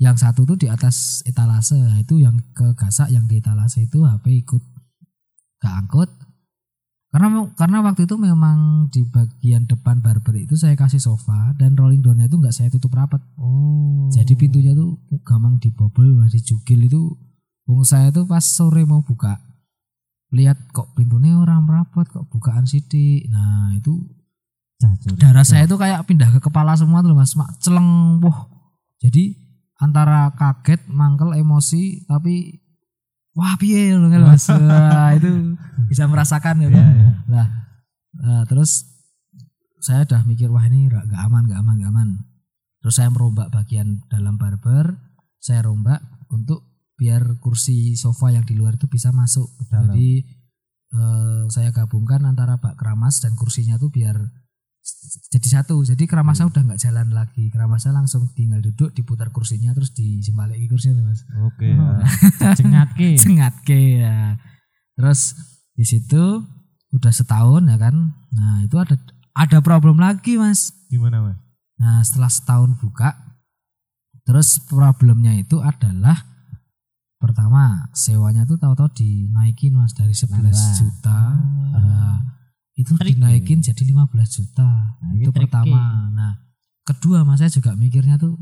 yang 0.00 0.16
satu 0.16 0.48
tuh 0.48 0.56
di 0.56 0.72
atas 0.72 1.20
etalase. 1.28 1.76
Nah, 1.76 2.00
itu 2.00 2.16
yang 2.16 2.36
ke 2.56 2.72
gasak 2.72 3.12
yang 3.12 3.28
di 3.28 3.40
etalase 3.40 3.84
itu 3.84 4.04
HP 4.04 4.44
ikut 4.48 4.62
keangkut 5.60 6.08
karena 7.16 7.48
karena 7.56 7.80
waktu 7.80 8.04
itu 8.04 8.20
memang 8.20 8.92
di 8.92 9.00
bagian 9.08 9.64
depan 9.64 10.04
barber 10.04 10.36
itu 10.36 10.52
saya 10.52 10.76
kasih 10.76 11.00
sofa 11.00 11.56
dan 11.56 11.72
rolling 11.72 12.04
doornya 12.04 12.28
itu 12.28 12.36
nggak 12.36 12.52
saya 12.52 12.68
tutup 12.68 12.92
rapat. 12.92 13.24
Oh. 13.40 14.12
jadi 14.12 14.36
pintunya 14.36 14.76
tuh 14.76 15.00
gampang 15.24 15.56
dibobol 15.56 16.04
masih 16.20 16.44
jugil 16.44 16.84
itu. 16.84 17.16
Wong 17.64 17.88
saya 17.88 18.12
tuh 18.12 18.28
pas 18.28 18.44
sore 18.44 18.84
mau 18.84 19.00
buka 19.00 19.40
lihat 20.36 20.60
kok 20.76 20.92
pintunya 20.92 21.40
orang 21.40 21.64
rapat 21.64 22.04
kok 22.04 22.28
bukaan 22.28 22.68
sidik. 22.68 23.32
Nah 23.32 23.72
itu 23.72 23.96
Jajur. 24.76 25.16
darah 25.16 25.40
saya 25.48 25.64
tuh 25.64 25.80
kayak 25.80 26.04
pindah 26.04 26.28
ke 26.36 26.44
kepala 26.44 26.76
semua 26.76 27.00
tuh 27.00 27.16
mas. 27.16 27.32
Mak 27.32 27.64
celeng 27.64 28.20
wah. 28.20 28.44
Jadi 29.00 29.40
antara 29.80 30.36
kaget 30.36 30.84
mangkel 30.92 31.32
emosi 31.32 32.04
tapi 32.04 32.60
wah 33.36 33.54
piye 33.54 33.92
loh 33.92 34.08
kan 34.08 34.24
mas 34.24 34.48
Wah, 34.50 35.12
itu 35.12 35.54
bisa 35.86 36.08
merasakan 36.08 36.64
ya 36.64 36.68
Iya, 36.68 36.72
kan? 36.72 36.88
iya. 36.90 37.10
Lah, 37.28 37.46
nah, 38.16 38.42
terus 38.48 38.88
saya 39.78 40.02
udah 40.02 40.24
mikir 40.24 40.48
wah 40.48 40.64
ini 40.64 40.88
gak 40.88 41.20
aman, 41.22 41.46
gak 41.46 41.60
aman, 41.60 41.74
gak 41.78 41.90
aman. 41.92 42.08
Terus 42.80 42.94
saya 42.96 43.12
merombak 43.12 43.52
bagian 43.52 44.02
dalam 44.08 44.34
barber, 44.34 44.98
saya 45.38 45.62
rombak 45.62 46.00
untuk 46.32 46.64
biar 46.96 47.36
kursi 47.38 47.92
sofa 47.94 48.32
yang 48.32 48.42
di 48.42 48.56
luar 48.56 48.80
itu 48.80 48.88
bisa 48.88 49.12
masuk. 49.12 49.46
dalam. 49.68 49.92
Jadi 49.94 50.24
eh, 50.90 51.42
saya 51.52 51.70
gabungkan 51.70 52.24
antara 52.24 52.56
bak 52.56 52.74
keramas 52.74 53.20
dan 53.20 53.36
kursinya 53.36 53.76
tuh 53.76 53.92
biar 53.92 54.16
jadi 55.30 55.48
satu. 55.60 55.82
Jadi 55.82 56.06
keramasnya 56.06 56.46
udah 56.46 56.62
nggak 56.62 56.80
jalan 56.80 57.10
lagi. 57.10 57.50
Keramasnya 57.50 57.90
langsung 57.90 58.30
tinggal 58.32 58.62
duduk, 58.62 58.94
diputar 58.94 59.34
kursinya 59.34 59.74
terus 59.74 59.90
disembalik 59.92 60.58
kursinya, 60.70 61.02
Mas 61.02 61.26
Oke. 61.42 61.74
Oh. 61.74 61.98
ya. 61.98 62.54
Jengatke. 62.58 63.18
sengat 63.18 63.54
ke 63.66 64.02
ya. 64.02 64.38
Terus 64.96 65.34
di 65.76 65.84
situ 65.84 66.42
udah 66.94 67.12
setahun 67.12 67.66
ya 67.66 67.76
kan. 67.76 67.94
Nah 68.32 68.64
itu 68.64 68.76
ada 68.78 68.96
ada 69.36 69.58
problem 69.60 70.00
lagi 70.00 70.40
mas. 70.40 70.72
Gimana 70.88 71.20
mas? 71.20 71.38
Nah 71.76 72.00
setelah 72.00 72.32
setahun 72.32 72.78
buka, 72.80 73.12
terus 74.24 74.62
problemnya 74.64 75.36
itu 75.36 75.60
adalah 75.60 76.24
pertama 77.20 77.90
sewanya 77.92 78.48
tuh 78.48 78.56
tahu-tahu 78.56 78.88
dinaikin 78.96 79.76
mas 79.76 79.92
dari 79.92 80.14
11 80.16 80.30
Nambah. 80.30 80.72
juta. 80.80 81.20
Itu 82.86 82.94
Trik 82.94 83.18
dinaikin 83.18 83.58
jadi 83.66 83.82
15 83.82 84.14
juta. 84.30 84.94
Nah, 85.02 85.12
itu 85.18 85.34
pertama. 85.34 86.06
Nah 86.14 86.38
kedua 86.86 87.26
mas 87.26 87.42
saya 87.42 87.50
juga 87.50 87.74
mikirnya 87.74 88.14
tuh, 88.14 88.38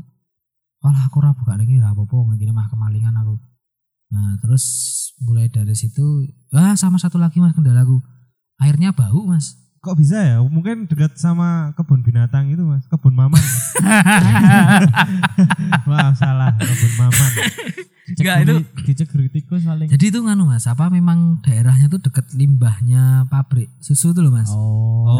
walah 0.85 1.09
aku 1.09 1.17
ora 1.17 1.33
buka 1.33 1.57
lagi 1.57 1.81
ora 1.81 1.97
apa-apa 1.97 2.37
gini 2.37 2.53
mah 2.53 2.69
kemalingan 2.69 3.17
aku. 3.17 3.41
Nah 4.13 4.37
terus 4.37 4.61
mulai 5.25 5.49
dari 5.49 5.73
situ, 5.73 6.29
ah 6.53 6.77
sama 6.77 7.01
satu 7.01 7.17
lagi 7.17 7.41
mas 7.41 7.57
kendalaku, 7.57 8.05
airnya 8.61 8.93
bau 8.93 9.25
mas. 9.25 9.57
Kok 9.85 9.93
bisa 9.95 10.17
ya? 10.17 10.37
Mungkin 10.41 10.89
dekat 10.89 11.13
sama 11.13 11.69
kebun 11.73 12.01
binatang 12.01 12.49
itu 12.49 12.65
mas. 12.65 12.89
Kebun 12.89 13.13
maman. 13.13 13.37
Wah 15.85 16.09
salah 16.11 16.57
kebun 16.57 16.93
maman. 16.97 17.31
Enggak, 18.07 18.35
itu- 18.41 18.65
tikus 19.31 19.61
paling. 19.61 19.85
Jadi 19.87 20.05
itu 20.07 20.19
nganu 20.19 20.45
mas, 20.45 20.65
apa 20.65 20.89
memang 20.89 21.37
daerahnya 21.39 21.85
tuh 21.87 21.97
deket 21.99 22.33
limbahnya 22.33 23.25
pabrik 23.27 23.69
susu 23.77 24.09
tuh 24.09 24.21
loh 24.21 24.33
mas. 24.33 24.49
Oh. 24.49 25.05
Nah, 25.05 25.13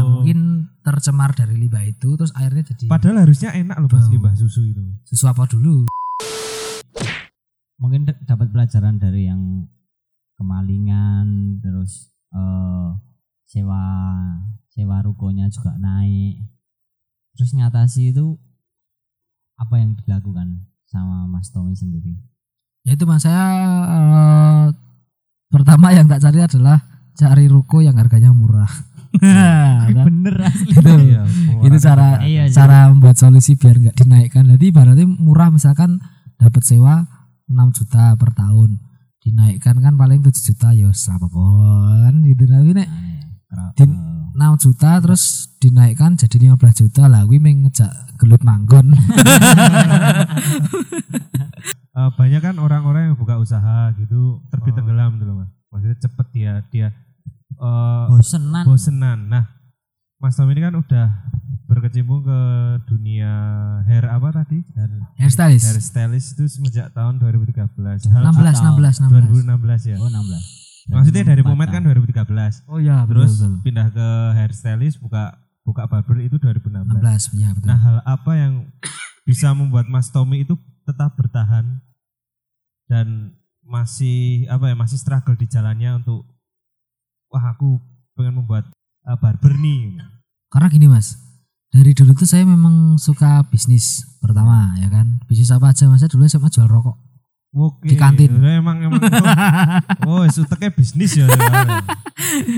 Oh. 0.00 0.22
mungkin 0.22 0.38
tercemar 0.80 1.32
dari 1.32 1.56
limbah 1.56 1.82
itu, 1.82 2.14
terus 2.14 2.30
airnya 2.34 2.62
jadi 2.64 2.86
Padahal 2.86 3.22
harusnya 3.22 3.50
enak 3.50 3.76
loh 3.76 3.88
mas 3.88 4.06
limbah 4.06 4.34
susu 4.34 4.62
itu. 4.64 4.82
susu 5.04 5.24
apa 5.24 5.42
dulu? 5.44 5.86
Mungkin 7.76 8.04
d- 8.04 8.18
dapat 8.24 8.48
pelajaran 8.48 8.96
dari 8.96 9.26
yang 9.26 9.66
kemalingan 10.36 11.58
terus 11.60 12.10
eh, 12.30 12.88
sewa 13.44 13.80
sewa 14.72 15.00
rukonya 15.04 15.46
juga 15.52 15.76
naik. 15.78 16.42
Terus 17.34 17.50
ngatasi 17.54 18.14
itu 18.14 18.38
apa 19.54 19.78
yang 19.78 19.94
dilakukan 19.94 20.66
sama 20.86 21.30
Mas 21.30 21.50
Tommy 21.54 21.74
sendiri? 21.78 22.18
Ya 22.84 22.94
itu 22.98 23.08
mas 23.08 23.24
saya 23.24 23.44
eh, 23.88 24.64
pertama 25.48 25.94
yang 25.94 26.04
tak 26.04 26.20
cari 26.20 26.44
adalah 26.44 26.82
cari 27.16 27.48
ruko 27.48 27.80
yang 27.80 27.96
harganya 27.96 28.34
murah. 28.34 28.70
Nah, 29.22 29.86
Bener 30.10 30.34
asli. 30.42 30.74
itu 30.74 30.90
Iya, 30.90 31.22
itu 31.62 31.76
cara 31.78 32.18
Iya, 32.26 32.50
iya. 32.50 32.52
cara 32.52 32.90
membuat 32.90 33.14
solusi 33.14 33.54
biar 33.54 33.78
nggak 33.78 33.94
dinaikkan. 34.02 34.42
Jadi 34.50 34.74
ibaratnya 34.74 35.06
murah 35.06 35.54
misalkan 35.54 36.02
dapat 36.34 36.66
sewa 36.66 37.06
6 37.46 37.54
juta 37.78 38.18
per 38.18 38.34
tahun. 38.34 38.82
Dinaikkan 39.22 39.78
kan 39.78 39.94
paling 39.94 40.18
7 40.18 40.34
juta 40.34 40.74
ya 40.74 40.90
apa 40.90 41.26
kan 41.30 42.14
gitu 42.26 42.42
tapi 42.44 42.70
nek 42.76 42.88
Kera- 43.54 43.72
Din- 43.76 43.94
eh, 43.94 44.22
6 44.34 44.58
juta 44.58 44.90
terus 44.98 45.22
dinaikkan 45.56 46.14
jadi 46.14 46.36
15 46.50 46.58
juta 46.76 47.06
lah 47.06 47.22
kuwi 47.22 47.38
ngejak 47.38 47.88
gelut 48.18 48.42
manggon. 48.42 48.90
Eh, 51.94 52.10
banyak 52.10 52.42
kan 52.42 52.58
orang-orang 52.58 53.06
yang 53.06 53.16
buka 53.16 53.38
usaha 53.38 53.94
gitu 53.94 54.42
terbit 54.50 54.74
Oh. 54.74 54.76
tenggelam 54.76 55.14
gitu 55.14 55.24
loh 55.24 55.36
mas. 55.38 55.50
Maksudnya 55.70 55.96
cepet 55.96 56.26
dia 56.32 56.52
dia 56.68 56.88
eh, 57.54 58.04
bosenan. 58.10 58.64
bosenan. 58.66 59.18
Nah, 59.30 59.44
Mas 60.18 60.34
Tom 60.34 60.50
ini 60.50 60.58
kan 60.58 60.74
udah 60.74 61.06
berkecimpung 61.64 62.26
ke 62.26 62.40
dunia 62.84 63.30
hair 63.84 64.10
apa 64.10 64.34
tadi? 64.34 64.66
Hair, 64.74 64.90
Hairstylist. 65.16 65.64
hair 65.64 65.78
stylist 65.78 66.34
itu 66.34 66.44
semenjak 66.50 66.90
tahun 66.90 67.22
2013. 67.22 68.10
16 68.10 68.10
Hal- 68.10 68.26
16 68.34 68.98
16. 68.98 69.46
2016 69.46 69.82
ya. 69.86 69.96
Oh 69.96 70.10
16. 70.10 70.63
Maksudnya 70.90 71.24
dari 71.24 71.40
Pomet 71.40 71.68
kan 71.72 71.80
tahun. 71.80 71.96
2013. 72.04 72.68
Oh 72.68 72.76
iya 72.76 73.08
Terus 73.08 73.40
betul, 73.40 73.48
betul. 73.56 73.62
pindah 73.64 73.88
ke 73.88 74.08
hairstylist 74.36 75.00
buka 75.00 75.40
buka 75.64 75.88
barber 75.88 76.20
itu 76.20 76.36
2016. 76.36 77.00
16 77.00 77.40
ya 77.40 77.48
betul. 77.56 77.68
Nah, 77.72 77.78
hal 77.80 77.96
apa 78.04 78.32
yang 78.36 78.68
bisa 79.28 79.56
membuat 79.56 79.88
Mas 79.88 80.12
Tommy 80.12 80.44
itu 80.44 80.60
tetap 80.84 81.16
bertahan 81.16 81.80
dan 82.84 83.32
masih 83.64 84.44
apa 84.52 84.68
ya 84.68 84.76
masih 84.76 85.00
struggle 85.00 85.32
di 85.40 85.48
jalannya 85.48 86.04
untuk 86.04 86.28
wah 87.32 87.56
aku 87.56 87.80
pengen 88.12 88.44
membuat 88.44 88.68
uh, 89.08 89.16
barber 89.16 89.56
nih. 89.56 90.04
Karena 90.52 90.68
gini 90.68 90.86
Mas, 90.86 91.16
dari 91.72 91.96
dulu 91.96 92.12
tuh 92.12 92.28
saya 92.28 92.44
memang 92.44 93.00
suka 93.00 93.40
bisnis 93.48 94.04
pertama 94.20 94.76
ya 94.78 94.92
kan. 94.92 95.18
Bisnis 95.24 95.48
apa 95.48 95.72
aja 95.72 95.88
Mas? 95.88 96.04
Saya 96.04 96.12
dulu 96.12 96.28
SMA 96.28 96.52
jual 96.52 96.68
rokok. 96.68 97.00
Oke. 97.54 97.86
Di 97.86 97.94
kantin. 97.94 98.34
Udah 98.34 98.58
emang 98.58 98.82
emang 98.82 98.98
oh, 100.10 100.26
oh 100.26 100.26
suteknya 100.26 100.74
bisnis 100.74 101.14
ya. 101.14 101.30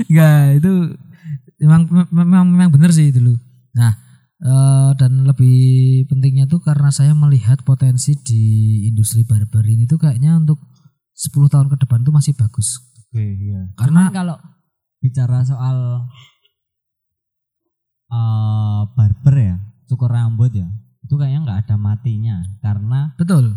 Enggak, 0.09 0.57
itu 0.57 0.71
memang 1.61 1.81
memang 2.09 2.43
memang 2.49 2.69
benar 2.73 2.89
sih 2.89 3.13
dulu. 3.13 3.37
Nah, 3.77 3.93
eh, 4.41 4.89
dan 4.97 5.29
lebih 5.29 6.09
pentingnya 6.09 6.49
tuh 6.49 6.65
karena 6.65 6.89
saya 6.89 7.13
melihat 7.13 7.61
potensi 7.61 8.17
di 8.17 8.43
industri 8.89 9.21
barber 9.21 9.61
ini 9.69 9.85
tuh 9.85 10.01
kayaknya 10.01 10.33
untuk 10.33 10.57
10 11.13 11.45
tahun 11.45 11.69
ke 11.69 11.77
depan 11.85 12.01
tuh 12.01 12.13
masih 12.17 12.33
bagus. 12.33 12.81
Oke, 13.13 13.21
iya. 13.21 13.69
Karena 13.77 14.09
Cuman 14.09 14.17
kalau 14.17 14.37
bicara 14.97 15.45
soal 15.45 16.09
eh 18.07 18.81
barber 18.97 19.35
ya, 19.37 19.55
cukur 19.85 20.09
rambut 20.09 20.57
ya 20.57 20.65
itu 21.07 21.15
kayaknya 21.15 21.39
nggak 21.47 21.59
ada 21.63 21.75
matinya 21.79 22.35
karena 22.59 23.15
Betul. 23.15 23.55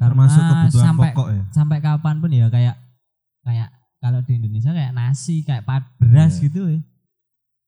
Termasuk 0.00 0.38
karena 0.38 0.54
kebutuhan 0.62 0.86
sampai 0.86 1.08
pokok 1.10 1.28
ya. 1.28 1.42
sampai 1.50 1.78
kapan 1.78 2.14
pun 2.18 2.30
ya 2.30 2.46
kayak 2.48 2.74
kayak 3.42 3.68
kalau 3.98 4.20
di 4.20 4.32
Indonesia 4.34 4.70
kayak 4.70 4.92
nasi 4.92 5.42
kayak 5.42 5.62
pad 5.62 5.82
beras 5.96 6.38
Iya. 6.38 6.42
gitu 6.44 6.60
ya 6.68 6.80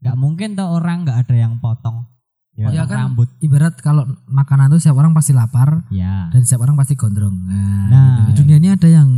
nggak 0.00 0.16
mungkin 0.16 0.48
tuh 0.54 0.64
orang 0.64 1.02
nggak 1.02 1.18
ada 1.20 1.34
yang 1.36 1.58
potong 1.58 2.06
Ya. 2.52 2.66
potong 2.66 2.76
Ya 2.76 2.84
kan, 2.84 2.98
rambut 3.08 3.28
Ibarat 3.38 3.74
kalau 3.78 4.04
makanan 4.26 4.68
tuh 4.68 4.78
setiap 4.78 4.96
orang 4.96 5.10
pasti 5.10 5.30
lapar 5.30 5.86
ya 5.88 6.28
dan 6.28 6.40
setiap 6.40 6.62
orang 6.62 6.74
pasti 6.74 6.94
gondrong. 6.94 7.32
Nah, 7.40 7.86
Nah. 7.86 8.04
gitu. 8.18 8.22
di 8.26 8.34
dunia 8.38 8.56
ini 8.56 8.68
ada 8.70 8.86
yang 8.86 9.08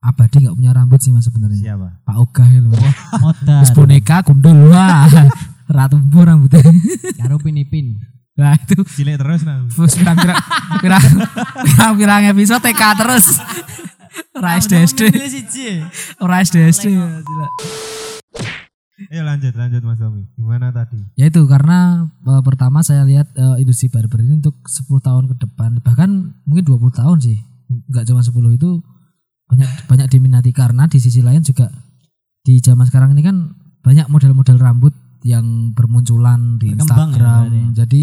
abadi 0.00 0.40
nggak 0.40 0.54
punya 0.54 0.72
rambut 0.72 0.96
sih 0.98 1.10
mas 1.10 1.22
sebenarnya. 1.22 1.60
Siapa? 1.60 1.88
Pak 2.00 2.16
Ogah 2.16 2.46
ya 2.46 2.60
loh. 2.60 2.72
modal 3.22 3.62
boneka 3.74 4.16
gundul 4.22 4.70
wah. 4.70 5.04
Ratu 5.70 6.00
bu 6.00 6.18
rambutnya. 6.20 6.62
karo 7.14 7.38
pinipin 7.38 8.00
Nah 8.40 8.56
itu 8.56 8.80
Cilik 8.88 9.20
terus 9.20 9.44
nah. 9.44 9.60
Terus 9.68 9.92
pirang-pirang 10.00 10.40
pirang 10.80 11.04
pirang 11.68 11.92
pirang 12.00 12.22
episode 12.32 12.64
TK 12.64 12.82
terus. 12.96 13.26
Ora 14.32 14.56
SD 14.56 14.72
SD. 14.88 15.02
Ora 16.24 16.40
SD 16.40 16.56
SD. 16.72 16.86
Gila. 16.96 17.48
Ayo 19.10 19.22
lanjut 19.24 19.52
lanjut 19.56 19.82
Mas 19.84 20.00
Tommy. 20.00 20.24
Gimana 20.36 20.72
tadi? 20.72 21.00
Ya 21.16 21.28
itu 21.28 21.40
karena 21.44 22.08
eh, 22.08 22.42
pertama 22.44 22.80
saya 22.80 23.04
lihat 23.04 23.28
eh, 23.36 23.56
industri 23.60 23.92
barber 23.92 24.24
ini 24.24 24.40
untuk 24.40 24.56
10 24.64 24.88
tahun 25.00 25.24
ke 25.28 25.34
depan 25.44 25.80
bahkan 25.84 26.36
mungkin 26.48 26.64
20 26.64 27.00
tahun 27.00 27.18
sih. 27.20 27.38
Enggak 27.68 28.08
cuma 28.08 28.24
10 28.24 28.56
itu 28.56 28.70
banyak 29.50 29.70
banyak 29.88 30.06
diminati 30.08 30.52
karena 30.54 30.86
di 30.86 30.96
sisi 31.02 31.20
lain 31.20 31.42
juga 31.42 31.68
di 32.44 32.62
zaman 32.62 32.86
sekarang 32.86 33.12
ini 33.12 33.22
kan 33.24 33.36
banyak 33.80 34.06
model-model 34.12 34.56
rambut 34.60 34.94
yang 35.26 35.72
bermunculan 35.76 36.56
di 36.56 36.72
Berkembang 36.72 37.12
ya, 37.12 37.16
Instagram. 37.16 37.44
ya? 37.48 37.64
Jadi 37.84 38.02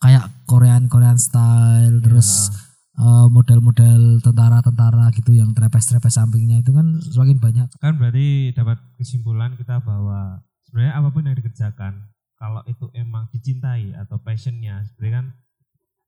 kayak 0.00 0.24
Korean 0.44 0.88
Korean 0.88 1.16
style 1.16 2.00
terus 2.00 2.48
eh, 2.96 3.26
model-model 3.28 4.20
tentara-tentara 4.20 5.12
gitu 5.12 5.32
yang 5.32 5.52
trepes-trepes 5.52 6.14
sampingnya 6.14 6.58
itu 6.58 6.72
kan 6.72 7.00
semakin 7.00 7.38
banyak. 7.38 7.68
Kan 7.76 7.96
berarti 7.96 8.26
dapat 8.50 8.80
kesimpulan 8.96 9.54
kita 9.54 9.80
bahwa 9.80 10.40
sebenarnya 10.64 10.92
apa 10.94 11.08
pun 11.08 11.22
yang 11.22 11.34
dikerjakan 11.34 11.92
kalau 12.34 12.64
itu 12.64 12.88
emang 12.92 13.28
dicintai 13.28 13.92
atau 13.94 14.16
passionnya 14.18 14.80
sebenarnya 14.86 15.14
kan 15.14 15.26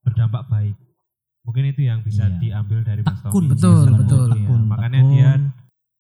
berdampak 0.03 0.49
baik. 0.49 0.77
Mungkin 1.43 1.65
itu 1.69 1.83
yang 1.83 2.01
bisa 2.01 2.25
Iya. 2.25 2.39
diambil 2.39 2.81
dari 2.83 3.03
Mas 3.03 3.19
Tommy. 3.21 3.51
betul, 3.51 3.83
Iya, 3.85 3.99
betul. 3.99 4.25
Iya, 4.25 4.35
Tekun, 4.39 4.61
Makanya 4.65 5.01
tekun. 5.01 5.13
dia 5.13 5.31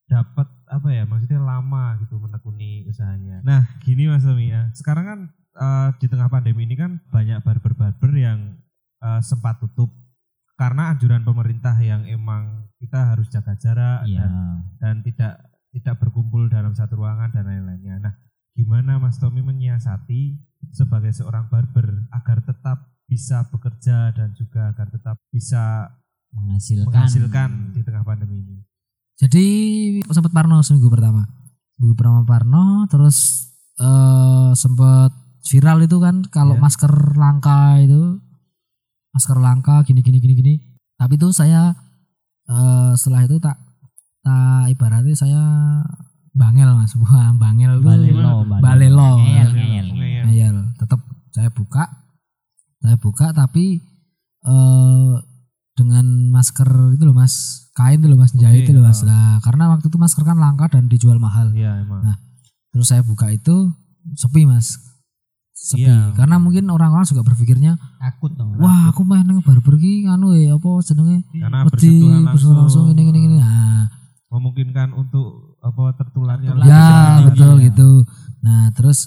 dapat 0.08 0.48
apa 0.66 0.88
ya 0.88 1.04
maksudnya 1.04 1.40
lama 1.40 1.84
gitu 1.98 2.14
menekuni 2.16 2.84
usahanya. 2.86 3.40
Nah 3.42 3.64
gini 3.80 4.06
Mas 4.06 4.22
Tommy 4.22 4.48
ya, 4.48 4.70
sekarang 4.72 5.04
kan 5.04 5.20
eh, 5.54 5.88
di 6.00 6.06
tengah 6.08 6.28
pandemi 6.32 6.64
ini 6.64 6.74
kan 6.78 7.00
banyak 7.12 7.40
barber-barber 7.44 8.12
yang 8.16 8.56
eh, 9.02 9.20
sempat 9.20 9.58
tutup 9.60 9.92
karena 10.56 10.94
anjuran 10.94 11.24
pemerintah 11.26 11.74
yang 11.82 12.06
emang 12.06 12.70
kita 12.78 13.14
harus 13.14 13.26
jaga 13.32 13.56
jarak 13.58 14.06
Iya. 14.06 14.20
dan 14.22 14.30
dan 14.78 14.94
tidak 15.02 15.34
tidak 15.72 15.94
berkumpul 15.98 16.46
dalam 16.52 16.76
satu 16.76 17.00
ruangan 17.00 17.32
dan 17.32 17.48
lain-lainnya. 17.48 17.96
Nah, 17.98 18.14
gimana 18.52 19.00
Mas 19.00 19.16
Tommy 19.16 19.40
menyiasati 19.40 20.36
sebagai 20.70 21.10
seorang 21.16 21.48
barber 21.48 22.06
agar 22.12 22.44
tetap 22.44 22.92
bisa 23.08 23.48
bekerja 23.48 24.12
dan 24.12 24.36
juga 24.36 24.70
agar 24.70 24.92
tetap 24.92 25.16
bisa 25.32 25.88
menghasilkan 26.32 26.92
menghasilkan 26.92 27.50
di 27.72 27.80
tengah 27.80 28.04
pandemi 28.04 28.44
ini? 28.44 28.56
Jadi 29.16 29.46
sempat 30.12 30.32
Parno 30.32 30.60
seminggu 30.60 30.92
pertama. 30.92 31.24
Seminggu 31.76 31.94
pertama 31.96 32.20
Parno 32.28 32.84
terus 32.92 33.48
eh 33.80 34.50
sempat 34.52 35.21
viral 35.42 35.82
itu 35.82 35.96
kan 35.98 36.22
kalau 36.28 36.54
Iya. 36.54 36.62
masker 36.62 36.92
langka 37.18 37.76
itu 37.78 38.18
masker 39.10 39.36
langka 39.36 39.82
gini 39.82 40.00
gini 40.00 40.18
gini 40.18 40.34
gini. 40.34 40.54
Tapi 40.94 41.18
itu 41.18 41.28
saya 41.30 41.74
eh 42.46 42.92
setelah 42.94 43.26
itu 43.26 43.38
tak 43.38 43.58
tak 44.22 44.70
ibaratnya 44.70 45.14
saya 45.14 45.42
bangel 46.32 46.70
Mas. 46.74 46.94
Wah, 47.02 47.34
bangel 47.34 47.82
balelo 47.82 48.46
Balelo. 48.62 49.18
ngeyel 49.18 49.50
Ngeyel, 49.50 49.50
ngeyel 49.52 49.86
ngeyel. 49.92 50.24
Ngeyel. 50.30 50.56
Tetap 50.78 51.00
saya 51.30 51.50
buka. 51.50 51.84
Saya 52.78 52.96
buka 52.98 53.30
tapi 53.32 53.82
eh 54.42 55.14
dengan 55.72 56.04
masker 56.30 56.68
itu 56.94 57.02
loh 57.02 57.16
Mas. 57.16 57.58
Kain 57.72 58.04
itu 58.04 58.06
loh 58.06 58.20
Mas, 58.20 58.36
jahit 58.36 58.62
Oke, 58.62 58.68
itu 58.68 58.76
loh 58.76 58.84
Mas. 58.84 59.00
Nah, 59.00 59.40
karena 59.40 59.72
waktu 59.72 59.88
itu 59.88 59.96
masker 59.96 60.22
kan 60.22 60.36
langka 60.36 60.68
dan 60.68 60.86
dijual 60.86 61.16
mahal. 61.16 61.50
Iya 61.56 61.80
emang. 61.80 62.04
Nah, 62.04 62.16
Terus 62.68 62.88
saya 62.88 63.00
buka 63.00 63.28
itu 63.28 63.72
sepi 64.12 64.44
Mas. 64.44 64.76
Sepi. 65.62 65.86
Iya. 65.86 66.10
Karena 66.18 66.42
mungkin 66.42 66.66
orang-orang 66.74 67.06
juga 67.06 67.22
berpikirnya, 67.22 67.78
takut 68.02 68.34
dong 68.34 68.58
wah 68.58 68.90
aku 68.90 69.06
main 69.06 69.22
nang 69.22 69.46
barber 69.46 69.78
ki 69.78 70.10
anu 70.10 70.34
ya 70.34 70.58
apa 70.58 70.82
jenenge 70.82 71.22
Karena 71.30 71.62
wedi 71.62 71.70
bersentuhan 71.70 72.22
langsung, 72.26 72.54
langsung 72.58 72.84
ini 72.90 73.02
ini 73.14 73.20
ini. 73.30 73.36
Nah, 73.38 73.86
memungkinkan 74.26 74.90
untuk 74.90 75.54
apa 75.62 75.94
tertularnya 75.94 76.50
Tertular. 76.50 76.66
ya 76.66 76.86
betul 77.30 77.54
iya. 77.62 77.64
gitu. 77.70 77.90
Nah, 78.42 78.74
terus 78.74 79.06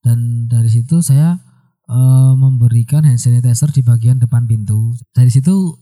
dan 0.00 0.48
dari 0.48 0.72
situ 0.72 1.04
saya 1.04 1.36
eh, 1.84 2.32
memberikan 2.32 3.04
hand 3.04 3.20
sanitizer 3.20 3.68
di 3.68 3.84
bagian 3.84 4.16
depan 4.16 4.48
pintu. 4.48 4.96
Dari 5.12 5.28
situ 5.28 5.76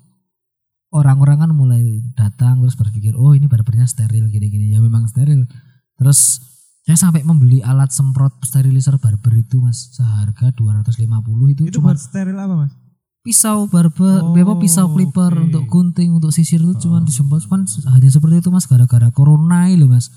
orang-orang 0.91 1.47
kan 1.47 1.51
mulai 1.55 2.03
datang 2.19 2.59
terus 2.59 2.75
berpikir, 2.75 3.15
oh 3.15 3.39
ini 3.39 3.47
barbernya 3.47 3.87
steril 3.87 4.27
gini-gini. 4.27 4.75
Ya 4.75 4.83
memang 4.83 5.07
steril. 5.07 5.47
Terus 5.95 6.43
saya 6.89 6.97
sampai 6.97 7.21
membeli 7.21 7.61
alat 7.61 7.93
semprot 7.93 8.41
sterilizer 8.41 8.97
barber 8.97 9.37
itu 9.37 9.61
mas 9.61 9.93
seharga 9.93 10.57
250 10.57 11.05
itu, 11.53 11.69
Itu 11.69 11.85
cuma 11.85 11.93
steril 11.93 12.33
apa 12.33 12.57
mas? 12.57 12.73
pisau 13.21 13.69
barber, 13.69 14.25
Oh, 14.25 14.33
apa 14.33 14.57
pisau 14.57 14.89
clipper 14.89 15.37
oke. 15.37 15.45
untuk 15.53 15.69
gunting, 15.69 16.17
untuk 16.17 16.33
sisir 16.33 16.65
itu 16.65 16.89
cuma 16.89 16.99
Oh. 17.01 17.05
disemprot 17.05 17.45
cuman 17.45 17.69
hanya 17.69 18.09
seperti 18.09 18.41
itu 18.41 18.49
mas 18.49 18.65
gara-gara 18.65 19.13
corona 19.13 19.69
loh 19.77 19.85
mas. 19.85 20.09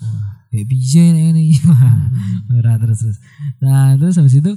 Kayak 0.47 0.67
bije 0.71 1.03
ini. 1.36 1.51
Ora 2.55 2.79
terus 2.79 3.03
terus. 3.03 3.19
Nah 3.60 3.99
terus 3.99 4.15
habis 4.15 4.39
itu 4.39 4.55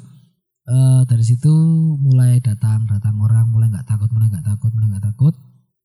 eh 0.64 1.02
dari 1.04 1.24
situ 1.26 1.50
mulai 1.98 2.38
datang 2.38 2.86
datang 2.86 3.18
orang 3.18 3.50
mulai 3.50 3.74
nggak 3.74 3.90
takut 3.90 4.06
mulai 4.14 4.30
nggak 4.30 4.46
takut 4.46 4.70
mulai 4.70 4.86
nggak 4.94 5.02
takut. 5.10 5.34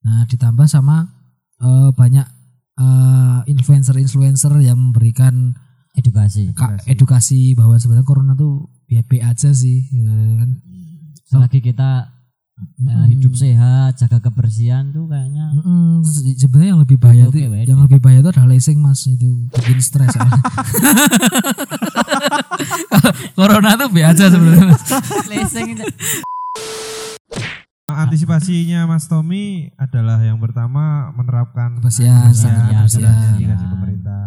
Nah 0.05 0.29
ditambah 0.29 0.69
sama 0.69 1.09
eh 1.57 1.89
banyak 1.93 2.27
eh 2.77 3.39
influencer-influencer 3.49 4.53
yang 4.61 4.77
memberikan 4.77 5.57
edukasi 5.99 6.49
ka- 6.51 6.73
Edukasi. 6.73 6.88
edukasi 6.88 7.39
bahwa 7.53 7.75
sebenarnya 7.75 8.03
corona 8.03 8.33
tuh 8.33 8.53
BB 8.85 9.19
aja 9.19 9.51
sih 9.51 9.85
ya 9.88 10.09
kan. 10.38 10.49
selagi 11.25 11.59
kita 11.62 12.09
eh, 12.57 12.83
Mm-mm. 12.83 13.07
hidup 13.07 13.33
sehat 13.33 13.95
jaga 13.95 14.19
kebersihan 14.21 14.89
tuh 14.89 15.05
kayaknya 15.05 15.47
se- 16.01 16.35
sebenarnya 16.38 16.69
yang 16.69 16.81
lebih 16.81 16.97
bahaya 16.97 17.23
itu 17.25 17.39
wede. 17.41 17.63
yang 17.65 17.81
lebih 17.81 17.99
bahaya 17.99 18.19
itu 18.19 18.29
adalah 18.29 18.49
lacing 18.49 18.77
mas 18.77 19.05
itu 19.05 19.29
bikin 19.49 19.79
stres 19.79 20.09
soalnya. 20.09 20.41
corona 23.33 23.75
tuh 23.75 23.89
biasa 23.89 24.12
aja 24.12 24.25
sebenarnya 24.29 24.75
itu 25.65 25.85
Antisipasinya 27.89 28.85
Mas 28.85 29.09
Tommy 29.09 29.73
adalah 29.75 30.21
yang 30.21 30.38
pertama 30.38 31.09
menerapkan 31.12 31.73
Kebersihan, 31.75 32.29
kebersihan, 32.29 32.53
standar 32.53 32.69
kebersihan 32.69 32.85
kebersihan. 33.01 33.17
yang 33.25 33.38
dikasih 33.41 33.67
pemerintah. 33.67 34.23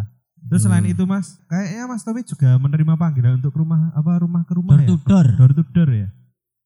Terus 0.53 0.69
selain 0.69 0.85
itu 0.85 1.03
Mas, 1.09 1.41
kayaknya 1.49 1.89
Mas 1.89 2.05
Tommy 2.05 2.21
juga 2.21 2.53
menerima 2.61 2.93
panggilan 2.93 3.41
untuk 3.41 3.57
rumah 3.57 3.89
apa 3.97 4.21
rumah 4.21 4.45
ke 4.45 4.53
rumah 4.53 4.77
door 4.77 4.85
ya? 4.85 4.89
to 4.93 4.95
door 5.01 5.27
Door 5.33 5.51
to 5.57 5.63
door 5.73 5.89
ya? 5.89 6.07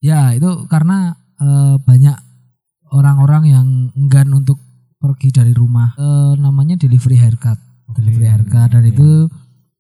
Ya 0.04 0.22
itu 0.36 0.68
karena 0.68 1.16
eh, 1.40 1.76
banyak 1.80 2.18
orang-orang 2.92 3.44
yang 3.48 3.68
enggan 3.96 4.28
untuk 4.36 4.60
pergi 5.00 5.32
dari 5.32 5.54
rumah. 5.56 5.96
Eh, 5.96 6.34
namanya 6.36 6.76
delivery 6.76 7.16
haircut, 7.16 7.56
delivery 7.96 8.28
haircut 8.28 8.76
dan 8.76 8.84
oke. 8.84 8.92
itu 8.92 9.10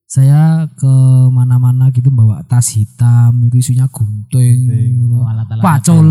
saya 0.08 0.72
ke 0.80 0.94
mana-mana 1.36 1.92
gitu 1.92 2.08
bawa 2.08 2.40
tas 2.48 2.72
hitam 2.72 3.44
itu 3.52 3.60
isinya 3.60 3.92
gunting, 3.92 4.72
gitu. 4.72 5.20
Oh, 5.20 5.28
alat-alat 5.28 5.60
pacul. 5.60 6.08